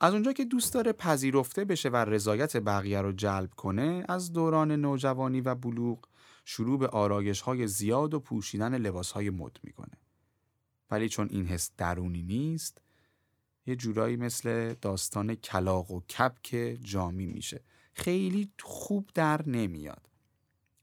از 0.01 0.13
اونجا 0.13 0.33
که 0.33 0.45
دوست 0.45 0.75
داره 0.75 0.93
پذیرفته 0.93 1.65
بشه 1.65 1.89
و 1.89 1.97
رضایت 1.97 2.57
بقیه 2.57 3.01
رو 3.01 3.13
جلب 3.13 3.55
کنه 3.55 4.05
از 4.09 4.33
دوران 4.33 4.73
نوجوانی 4.73 5.41
و 5.41 5.55
بلوغ 5.55 5.99
شروع 6.51 6.79
به 6.79 6.87
آرایش 6.87 7.41
های 7.41 7.67
زیاد 7.67 8.15
و 8.15 8.21
پوشیدن 8.21 8.79
لباس 8.79 9.13
های 9.13 9.31
مد 9.31 9.57
می‌کنه. 9.63 9.99
ولی 10.91 11.09
چون 11.09 11.29
این 11.31 11.47
حس 11.47 11.71
درونی 11.77 12.23
نیست 12.23 12.83
یه 13.67 13.77
جورایی 13.77 14.17
مثل 14.17 14.75
داستان 14.75 15.35
کلاق 15.35 15.91
و 15.91 16.01
کپک 16.01 16.79
جامی 16.83 17.27
میشه. 17.27 17.65
خیلی 17.93 18.53
خوب 18.63 19.11
در 19.15 19.49
نمیاد. 19.49 20.09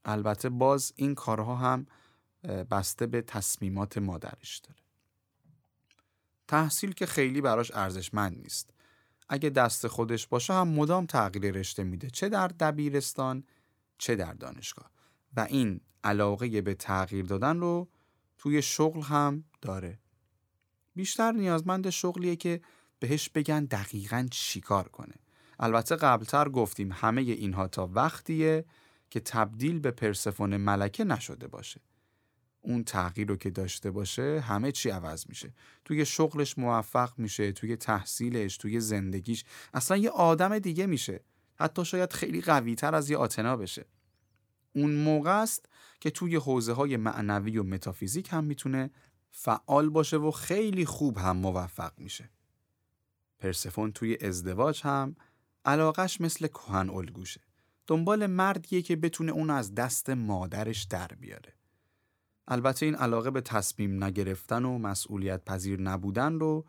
البته 0.06 0.50
باز 0.50 0.94
این 0.96 1.16
کارها 1.16 1.56
هم 1.56 1.86
بسته 2.44 3.08
به 3.08 3.22
تصمیمات 3.22 3.98
مادرش 3.98 4.58
داره. 4.58 4.82
تحصیل 6.48 6.92
که 6.92 7.06
خیلی 7.06 7.42
براش 7.42 7.72
ارزشمند 7.74 8.38
نیست. 8.38 8.74
اگه 9.30 9.50
دست 9.50 9.88
خودش 9.88 10.28
باشه 10.28 10.54
هم 10.54 10.68
مدام 10.68 11.06
تغییر 11.06 11.52
رشته 11.54 11.84
میده. 11.84 12.10
چه 12.10 12.30
در 12.30 12.48
دبیرستان 12.48 13.44
چه 13.98 14.16
در 14.16 14.34
دانشگاه. 14.34 14.97
و 15.38 15.40
این 15.40 15.82
علاقه 16.04 16.62
به 16.62 16.74
تغییر 16.74 17.26
دادن 17.26 17.60
رو 17.60 17.88
توی 18.38 18.62
شغل 18.62 19.02
هم 19.02 19.44
داره. 19.62 20.00
بیشتر 20.96 21.32
نیازمند 21.32 21.90
شغلیه 21.90 22.36
که 22.36 22.62
بهش 23.00 23.30
بگن 23.30 23.66
دقیقا 23.66 24.28
چیکار 24.32 24.88
کنه. 24.88 25.16
البته 25.60 25.96
قبلتر 25.96 26.50
گفتیم 26.50 26.92
همه 26.92 27.22
اینها 27.22 27.68
تا 27.68 27.90
وقتیه 27.94 28.66
که 29.10 29.20
تبدیل 29.20 29.80
به 29.80 29.92
پرسفون 29.92 30.58
ملکه 30.58 31.04
نشده 31.04 31.48
باشه. 31.48 31.82
اون 32.62 32.84
تغییر 32.84 33.28
رو 33.28 33.36
که 33.36 33.50
داشته 33.50 33.92
باشه 33.92 34.40
همه 34.40 34.72
چی 34.72 34.90
عوض 34.90 35.26
میشه. 35.30 35.54
توی 35.86 36.06
شغلش 36.06 36.58
موفق 36.58 37.20
میشه 37.20 37.52
توی 37.52 37.76
تحصیلش 37.76 38.58
توی 38.58 38.80
زندگیش. 38.80 39.46
اصلا 39.74 39.98
یه 39.98 40.10
آدم 40.10 40.60
دیگه 40.60 40.86
میشه. 40.86 41.24
حتی 41.56 41.86
شاید 41.86 42.14
خیلی 42.14 42.42
قوی 42.42 42.76
تر 42.76 42.96
از 42.96 43.10
یه 43.10 43.18
آتنا 43.18 43.58
بشه. 43.58 43.86
اون 44.78 44.96
موقع 44.96 45.42
است 45.42 45.70
که 46.00 46.10
توی 46.10 46.36
حوزه 46.36 46.74
های 46.74 46.98
معنوی 46.98 47.58
و 47.58 47.64
متافیزیک 47.64 48.30
هم 48.32 48.44
می‌تونه 48.44 48.90
فعال 49.32 49.90
باشه 49.90 50.18
و 50.18 50.32
خیلی 50.32 50.86
خوب 50.86 51.18
هم 51.18 51.38
موفق 51.38 52.00
میشه. 52.00 52.30
پرسفون 53.40 53.92
توی 53.92 54.18
ازدواج 54.22 54.82
هم 54.84 55.16
علاقش 55.66 56.22
مثل 56.22 56.48
کهن 56.48 56.90
الگوشه. 56.90 57.42
دنبال 57.88 58.26
مردیه 58.26 58.82
که 58.82 58.96
بتونه 58.96 59.32
اون 59.32 59.50
از 59.50 59.76
دست 59.76 60.10
مادرش 60.10 60.84
در 60.84 61.08
بیاره. 61.08 61.54
البته 62.48 62.86
این 62.86 62.96
علاقه 62.96 63.32
به 63.32 63.42
تصمیم 63.42 64.04
نگرفتن 64.04 64.66
و 64.66 64.78
مسئولیت 64.78 65.46
پذیر 65.46 65.82
نبودن 65.82 66.40
رو 66.40 66.66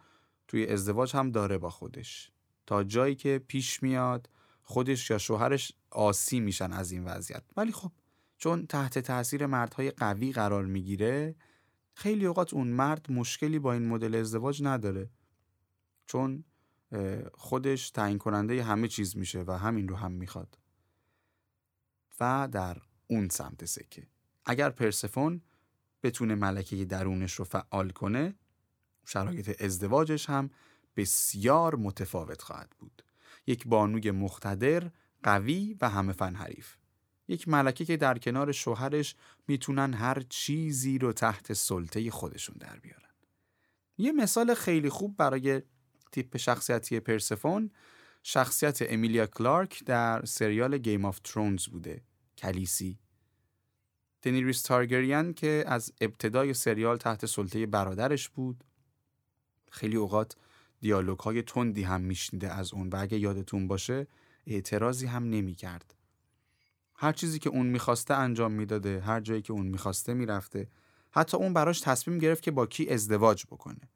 توی 0.49 0.67
ازدواج 0.67 1.17
هم 1.17 1.31
داره 1.31 1.59
با 1.59 1.71
خودش. 1.71 2.31
تا 2.67 2.85
جایی 2.85 3.15
که 3.15 3.45
پیش 3.49 3.83
میاد 3.83 4.31
خودش 4.63 5.11
یا 5.11 5.19
شوهرش 5.19 5.73
آسی 5.91 6.41
میشن 6.41 6.73
از 6.73 6.93
این 6.93 7.05
وضعیت. 7.05 7.43
ولی 7.57 7.73
خب 7.73 7.93
چون 8.39 8.67
تحت 8.67 8.99
تاثیر 8.99 9.47
مردهای 9.47 9.91
قوی 9.91 10.33
قرار 10.33 10.65
می‌گیره 10.65 11.35
خیلی 11.95 12.27
اوقات 12.27 12.55
اون 12.55 12.69
مرد 12.69 13.13
مشکلی 13.13 13.59
با 13.59 13.73
این 13.73 13.89
مدل 13.89 14.15
ازدواج 14.15 14.63
نداره. 14.63 15.11
چون 16.07 16.45
خودش 17.35 17.91
تعیین 17.91 18.19
کننده 18.19 18.65
همه 18.65 18.89
چیز 18.89 19.17
میشه 19.17 19.43
و 19.43 19.53
همین 19.53 19.89
رو 19.89 19.97
هم 19.97 20.13
می‌خواد. 20.13 20.59
و 22.21 22.49
در 22.53 22.77
اون 23.07 23.29
سمت 23.29 23.65
سکه. 23.65 24.07
اگر 24.45 24.71
پرسفون 24.71 25.43
بتونه 26.03 26.35
ملکه 26.35 26.85
درونش 26.85 27.35
رو 27.35 27.45
فعال 27.45 27.91
کنه 27.91 28.35
شرایط 29.07 29.63
ازدواجش 29.63 30.31
هم 30.31 30.51
بسیار 30.97 31.75
متفاوت 31.77 32.43
خواهد 32.43 32.71
بود. 32.79 33.05
یک 33.47 33.67
بانوی 33.67 34.11
مقتدر 34.11 34.91
قوی 35.23 35.77
و 35.81 35.89
همه 35.89 36.13
فن 36.13 36.35
حریف. 36.35 36.78
یک 37.29 37.49
ملکه 37.49 37.85
که 37.85 37.97
در 37.97 38.19
کنار 38.19 38.53
شوهرش 38.53 39.15
می‌تونن 39.49 39.95
هر 39.95 40.23
چیزی 40.29 40.99
رو 40.99 41.13
تحت 41.13 41.53
سلطه 41.53 42.11
خودشون 42.11 42.57
در 42.61 42.79
بیارن. 42.79 43.09
یه 43.99 44.13
مثال 44.13 44.55
خیلی 44.55 44.89
خوب 44.89 45.17
برای 45.17 45.63
تیپ 46.13 46.37
شخصیتی 46.37 47.01
پرسفون 47.01 47.71
شخصیت 48.23 48.93
امیلیا 48.93 49.27
کلارک 49.27 49.85
در 49.85 50.25
سریال 50.25 50.79
گیم 50.79 51.05
آف 51.05 51.21
ترونز 51.25 51.67
بوده 51.67 52.03
خلیسی. 52.39 52.99
دنیریس 54.23 54.63
تارگریان 54.63 55.35
که 55.35 55.65
از 55.67 55.93
ابتدای 56.01 56.55
سریال 56.55 56.97
تحت 56.97 57.27
سلطه 57.27 57.67
برادرش 57.67 58.29
بود. 58.29 58.65
خیلی 59.71 59.97
اوقات 59.97 60.37
دیالوگ 60.81 61.19
های 61.19 61.43
تندی 61.43 61.83
هم 61.83 62.01
میشنیده 62.01 62.53
از 62.53 62.75
اون 62.75 62.89
و 62.89 62.97
اگه 62.97 63.19
یادتون 63.19 63.69
باشه 63.69 64.07
اعتراضی 64.47 65.07
هم 65.07 65.25
نمی‌کرد. 65.25 65.95
هر 67.01 67.13
چیزی 67.13 67.39
که 67.39 67.51
اون 67.51 67.67
می‌خواسته 67.67 68.15
انجام 68.15 68.53
می‌داده 68.53 69.01
هر 69.01 69.21
جایی 69.21 69.43
که 69.43 69.53
اون 69.53 69.67
می‌خواسته 69.67 70.15
می‌رفته. 70.15 70.69
حتی 71.11 71.37
اون 71.37 71.53
براش 71.53 71.81
تصمیم 71.81 72.19
گرفت 72.19 72.43
که 72.43 72.51
با 72.51 72.67
کی 72.67 72.89
ازدواج 72.89 73.45
بکنه. 73.45 73.91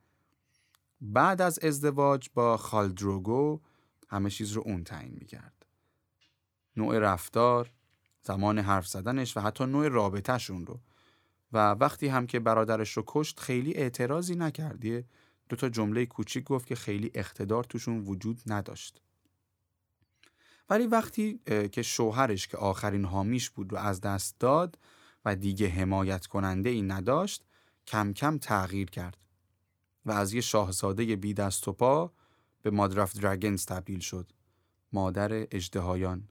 بعد 1.00 1.42
از 1.42 1.58
ازدواج 1.58 2.28
با 2.34 2.56
خالدروگو 2.56 3.60
همه 4.08 4.30
چیز 4.30 4.52
رو 4.52 4.62
اون 4.66 4.84
تعیین 4.84 5.16
می‌کرد. 5.20 5.66
نوع 6.76 6.98
رفتار 6.98 7.72
زمان 8.22 8.58
حرف 8.58 8.88
زدنش 8.88 9.36
و 9.36 9.40
حتی 9.40 9.66
نوع 9.66 9.88
رابطهشون 9.88 10.66
رو. 10.66 10.80
و 11.52 11.70
وقتی 11.70 12.08
هم 12.08 12.26
که 12.26 12.40
برادرش 12.40 12.92
رو 12.92 13.04
کشت 13.06 13.40
خیلی 13.40 13.74
اعتراضی 13.74 14.34
نکردیه 14.34 15.04
دو 15.48 15.56
تا 15.56 15.68
جمله 15.68 16.06
کوچیک 16.06 16.44
گفت 16.44 16.66
که 16.66 16.74
خیلی 16.74 17.10
اقتدار 17.14 17.64
توشون 17.64 18.00
وجود 18.00 18.40
نداشت. 18.46 19.02
ولی 20.70 20.86
وقتی 20.86 21.40
که 21.72 21.82
شوهرش 21.82 22.48
که 22.48 22.56
آخرین 22.56 23.04
حامیش 23.04 23.50
بود 23.50 23.72
رو 23.72 23.78
از 23.78 24.00
دست 24.00 24.38
داد 24.38 24.78
و 25.24 25.36
دیگه 25.36 25.68
حمایت 25.68 26.26
کننده 26.26 26.70
ای 26.70 26.82
نداشت 26.82 27.44
کم 27.86 28.12
کم 28.12 28.38
تغییر 28.38 28.90
کرد 28.90 29.16
و 30.06 30.12
از 30.12 30.32
یه 30.32 30.40
شاهزاده 30.40 31.16
بی 31.16 31.34
دست 31.34 31.68
و 31.68 31.72
پا 31.72 32.12
به 32.62 32.70
مادرف 32.70 33.16
درگنز 33.16 33.66
تبدیل 33.66 34.00
شد 34.00 34.32
مادر 34.92 35.30
اجدهایان 35.32 36.28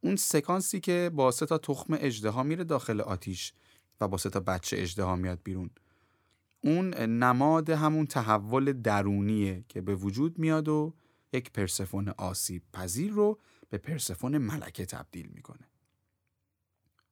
اون 0.00 0.16
سکانسی 0.16 0.80
که 0.80 1.10
با 1.14 1.30
سه 1.30 1.46
تا 1.46 1.58
تخم 1.58 1.96
اجدها 2.00 2.42
میره 2.42 2.64
داخل 2.64 3.00
آتیش 3.00 3.52
و 4.00 4.08
با 4.08 4.16
سه 4.16 4.30
تا 4.30 4.40
بچه 4.40 4.76
اجدها 4.82 5.16
میاد 5.16 5.40
بیرون. 5.44 5.70
اون 6.60 6.94
نماد 6.94 7.70
همون 7.70 8.06
تحول 8.06 8.72
درونیه 8.72 9.64
که 9.68 9.80
به 9.80 9.94
وجود 9.94 10.38
میاد 10.38 10.68
و 10.68 10.94
یک 11.32 11.52
پرسفون 11.52 12.08
آسیب 12.08 12.62
پذیر 12.72 13.12
رو 13.12 13.38
به 13.74 13.78
پرسفون 13.78 14.38
ملکه 14.38 14.86
تبدیل 14.86 15.26
می‌کنه 15.26 15.68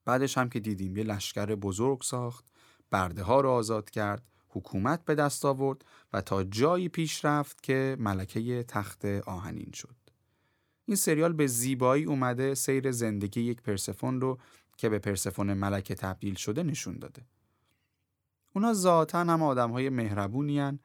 بعدش 0.05 0.39
هم 0.39 0.49
که 0.49 0.61
دیدیم 0.61 0.97
یه 0.97 1.05
لشکر 1.05 1.55
بزرگ 1.55 2.03
ساخت 2.03 2.45
برده 2.91 3.23
ها 3.23 3.41
رو 3.41 3.51
آزاد 3.51 3.91
کرد 3.91 4.23
حکومت 4.49 5.05
به 5.05 5.15
دست 5.15 5.45
آورد 5.45 5.85
و 6.13 6.21
تا 6.21 6.45
جایی 6.45 6.89
پیش 6.89 7.25
رفت 7.25 7.63
که 7.63 7.97
ملکه 7.99 8.63
تخت 8.69 9.05
آهنین 9.05 9.73
شد 9.73 9.97
این 10.85 10.97
سریال 10.97 11.33
به 11.33 11.47
زیبایی 11.47 12.05
اومده 12.05 12.55
سیر 12.55 12.91
زندگی 12.91 13.41
یک 13.41 13.63
پرسفون 13.63 14.21
رو 14.21 14.39
که 14.77 14.89
به 14.89 14.99
پرسفون 14.99 15.55
ملکه 15.55 15.95
تبدیل 15.95 16.35
شده 16.35 16.63
نشون 16.63 16.99
داده. 16.99 17.27
اونا 18.55 18.73
ذاتا 18.73 19.19
هم 19.19 19.43
آدم 19.43 19.71
های 19.71 19.89
مهربونی 19.89 20.79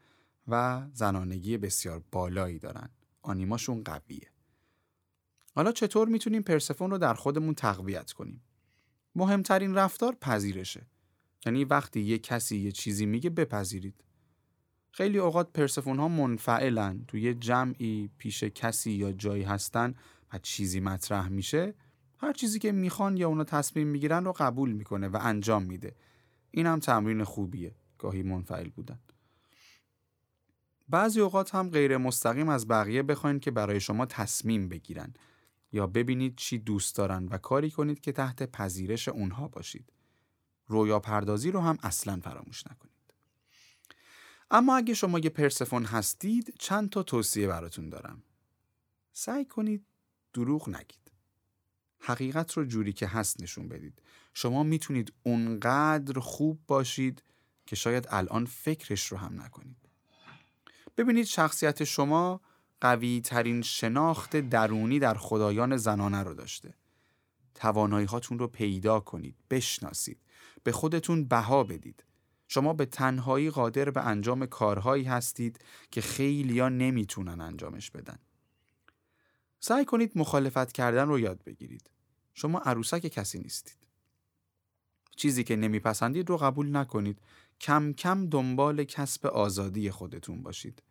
و 0.48 0.88
زنانگی 0.94 1.58
بسیار 1.58 2.04
بالایی 2.12 2.60
دارن. 2.60 2.90
آنیماشون 3.22 3.84
قویه. 3.84 4.37
حالا 5.58 5.72
چطور 5.72 6.08
می‌تونیم 6.08 6.42
پرسفون 6.42 6.92
رو 6.92 6.98
در 6.98 7.14
خودمون 7.14 7.54
تقویت 7.54 8.12
کنیم؟ 8.12 8.42
مهمترین 9.16 9.76
رفتار 9.76 10.16
پذیرشه. 10.22 10.88
یعنی 11.46 11.66
وقتی 11.66 12.02
یه 12.02 12.18
کسی 12.18 12.58
یه 12.58 12.72
چیزی 12.72 13.06
میگه 13.06 13.30
بپذیرید. 13.30 14.04
خیلی 14.92 15.18
اوقات 15.18 15.54
پرسفون 15.54 16.00
ها 16.00 16.08
منفعلن 16.08 17.06
توی 17.08 17.34
جمعی 17.34 18.10
پیش 18.18 18.44
کسی 18.44 18.92
یا 18.92 19.12
جایی 19.12 19.44
هستن 19.44 19.94
و 20.34 20.40
چیزی 20.40 20.80
مطرح 20.80 21.30
میشه 21.30 21.74
هر 22.18 22.34
چیزی 22.34 22.60
که 22.60 22.72
می‌خوان 22.72 23.18
یا 23.18 23.28
اونا 23.28 23.44
تصمیم 23.44 23.88
می‌گیرن 23.88 24.26
رو 24.26 24.34
قبول 24.38 24.72
می‌کنه 24.72 25.08
و 25.08 25.18
انجام 25.22 25.64
میده 25.64 25.96
این 26.52 26.66
هم 26.66 26.80
تمرین 26.80 27.24
خوبیه 27.24 27.76
گاهی 27.98 28.24
منفعل 28.24 28.70
بودن 28.70 29.00
بعضی 30.90 31.22
اوقات 31.22 31.56
هم 31.56 31.70
غیر 31.70 31.98
مستقیم 31.98 32.50
از 32.50 32.68
بقیه 32.68 33.04
بخواین 33.04 33.40
که 33.40 33.52
برای 33.52 33.80
شما 33.80 34.06
تصمیم 34.06 34.70
بگیرن 34.70 35.14
یا 35.72 35.88
ببینید 35.88 36.36
چی 36.36 36.58
دوست 36.58 36.96
دارن 36.96 37.28
و 37.28 37.38
کاری 37.38 37.72
کنید 37.72 38.02
که 38.02 38.12
تحت 38.12 38.52
پذیرش 38.52 39.08
اونها 39.08 39.48
باشید. 39.48 39.94
رویا 40.68 41.00
پردازی 41.00 41.52
رو 41.52 41.60
هم 41.60 41.78
اصلا 41.84 42.20
فراموش 42.20 42.68
نکنید. 42.68 42.94
اما 44.52 44.78
اگه 44.78 44.94
شما 44.94 45.20
یه 45.20 45.30
پرسفون 45.30 45.86
هستید 45.86 46.56
چند 46.60 46.90
تا 46.90 47.04
توصیه 47.04 47.48
براتون 47.48 47.90
دارم. 47.90 48.24
سعی 49.12 49.46
کنید 49.46 49.86
دروغ 50.34 50.70
نگید. 50.70 51.12
حقیقت 52.00 52.54
رو 52.54 52.66
جوری 52.66 52.94
که 52.94 53.08
هست 53.08 53.42
نشون 53.42 53.70
بدید. 53.70 54.02
شما 54.34 54.64
می‌تونید 54.64 55.14
اونقدر 55.24 56.20
خوب 56.20 56.60
باشید 56.68 57.24
که 57.66 57.76
شاید 57.76 58.08
الان 58.10 58.46
فکرش 58.46 59.08
رو 59.08 59.18
هم 59.18 59.42
نکنید. 59.42 59.78
ببینید 60.98 61.26
شخصیت 61.26 61.84
شما 61.84 62.42
قوی 62.82 63.22
ترین 63.22 63.62
شناخت 63.62 64.36
درونی 64.36 65.00
در 65.00 65.14
خدایان 65.14 65.78
زنانه 65.78 66.24
رو 66.24 66.34
داشته 66.34 66.74
توانایی 67.56 68.06
هاتون 68.06 68.40
رو 68.40 68.48
پیدا 68.48 69.00
کنید 69.00 69.36
بشناسید 69.50 70.20
به 70.64 70.72
خودتون 70.72 71.26
بها 71.26 71.64
بدید 71.64 72.04
شما 72.48 72.74
به 72.74 72.86
تنهایی 72.86 73.50
قادر 73.50 73.90
به 73.90 74.08
انجام 74.08 74.46
کارهایی 74.46 75.04
هستید 75.04 75.60
که 75.92 76.02
خیلی 76.02 76.60
ها 76.60 76.70
نمی‌تونن 76.70 77.42
انجامش 77.42 77.92
بدن. 77.92 78.20
سعی 79.60 79.86
کنید 79.86 80.12
مخالفت 80.16 80.72
کردن 80.72 81.08
رو 81.08 81.20
یاد 81.20 81.44
بگیرید. 81.44 81.90
شما 82.34 82.60
عروسک 82.60 83.08
کسی 83.08 83.40
نیستید. 83.40 83.78
چیزی 85.16 85.44
که 85.44 85.56
نمیپسندید 85.56 86.30
رو 86.30 86.38
قبول 86.38 86.76
نکنید. 86.76 87.22
کم 87.62 87.94
کم 87.94 88.30
دنبال 88.30 88.84
کسب 88.84 89.26
آزادی 89.26 89.92
خودتون 89.92 90.44
باشید. 90.44 90.84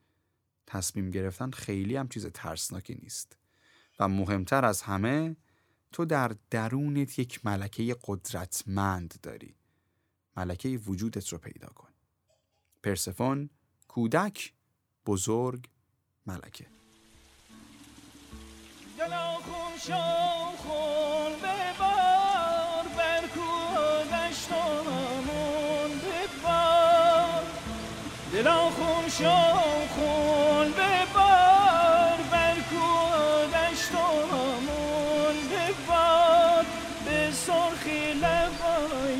تصمیم 0.66 1.10
گرفتن 1.10 1.50
خیلی 1.50 1.96
هم 1.96 2.08
چیز 2.08 2.26
ترسناکی 2.26 2.94
نیست. 2.94 3.36
و 4.00 4.08
مهمتر 4.08 4.64
از 4.64 4.82
همه 4.82 5.36
تو 5.92 6.04
در 6.04 6.36
درونت 6.50 7.18
یک 7.18 7.46
ملکه 7.46 7.96
قدرتمند 8.04 9.14
داری. 9.22 9.54
ملکه 10.36 10.68
وجودت 10.68 11.28
رو 11.28 11.38
پیدا 11.38 11.68
کن 11.68 11.88
پرسفون 12.82 13.50
کودک 13.88 14.52
بزرگ 15.06 15.68
ملکه 16.26 16.66
دلا 18.98 19.38
خون 19.38 19.78
دلا 28.32 28.70
خون 28.70 30.55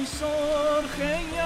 لبای 0.07 1.46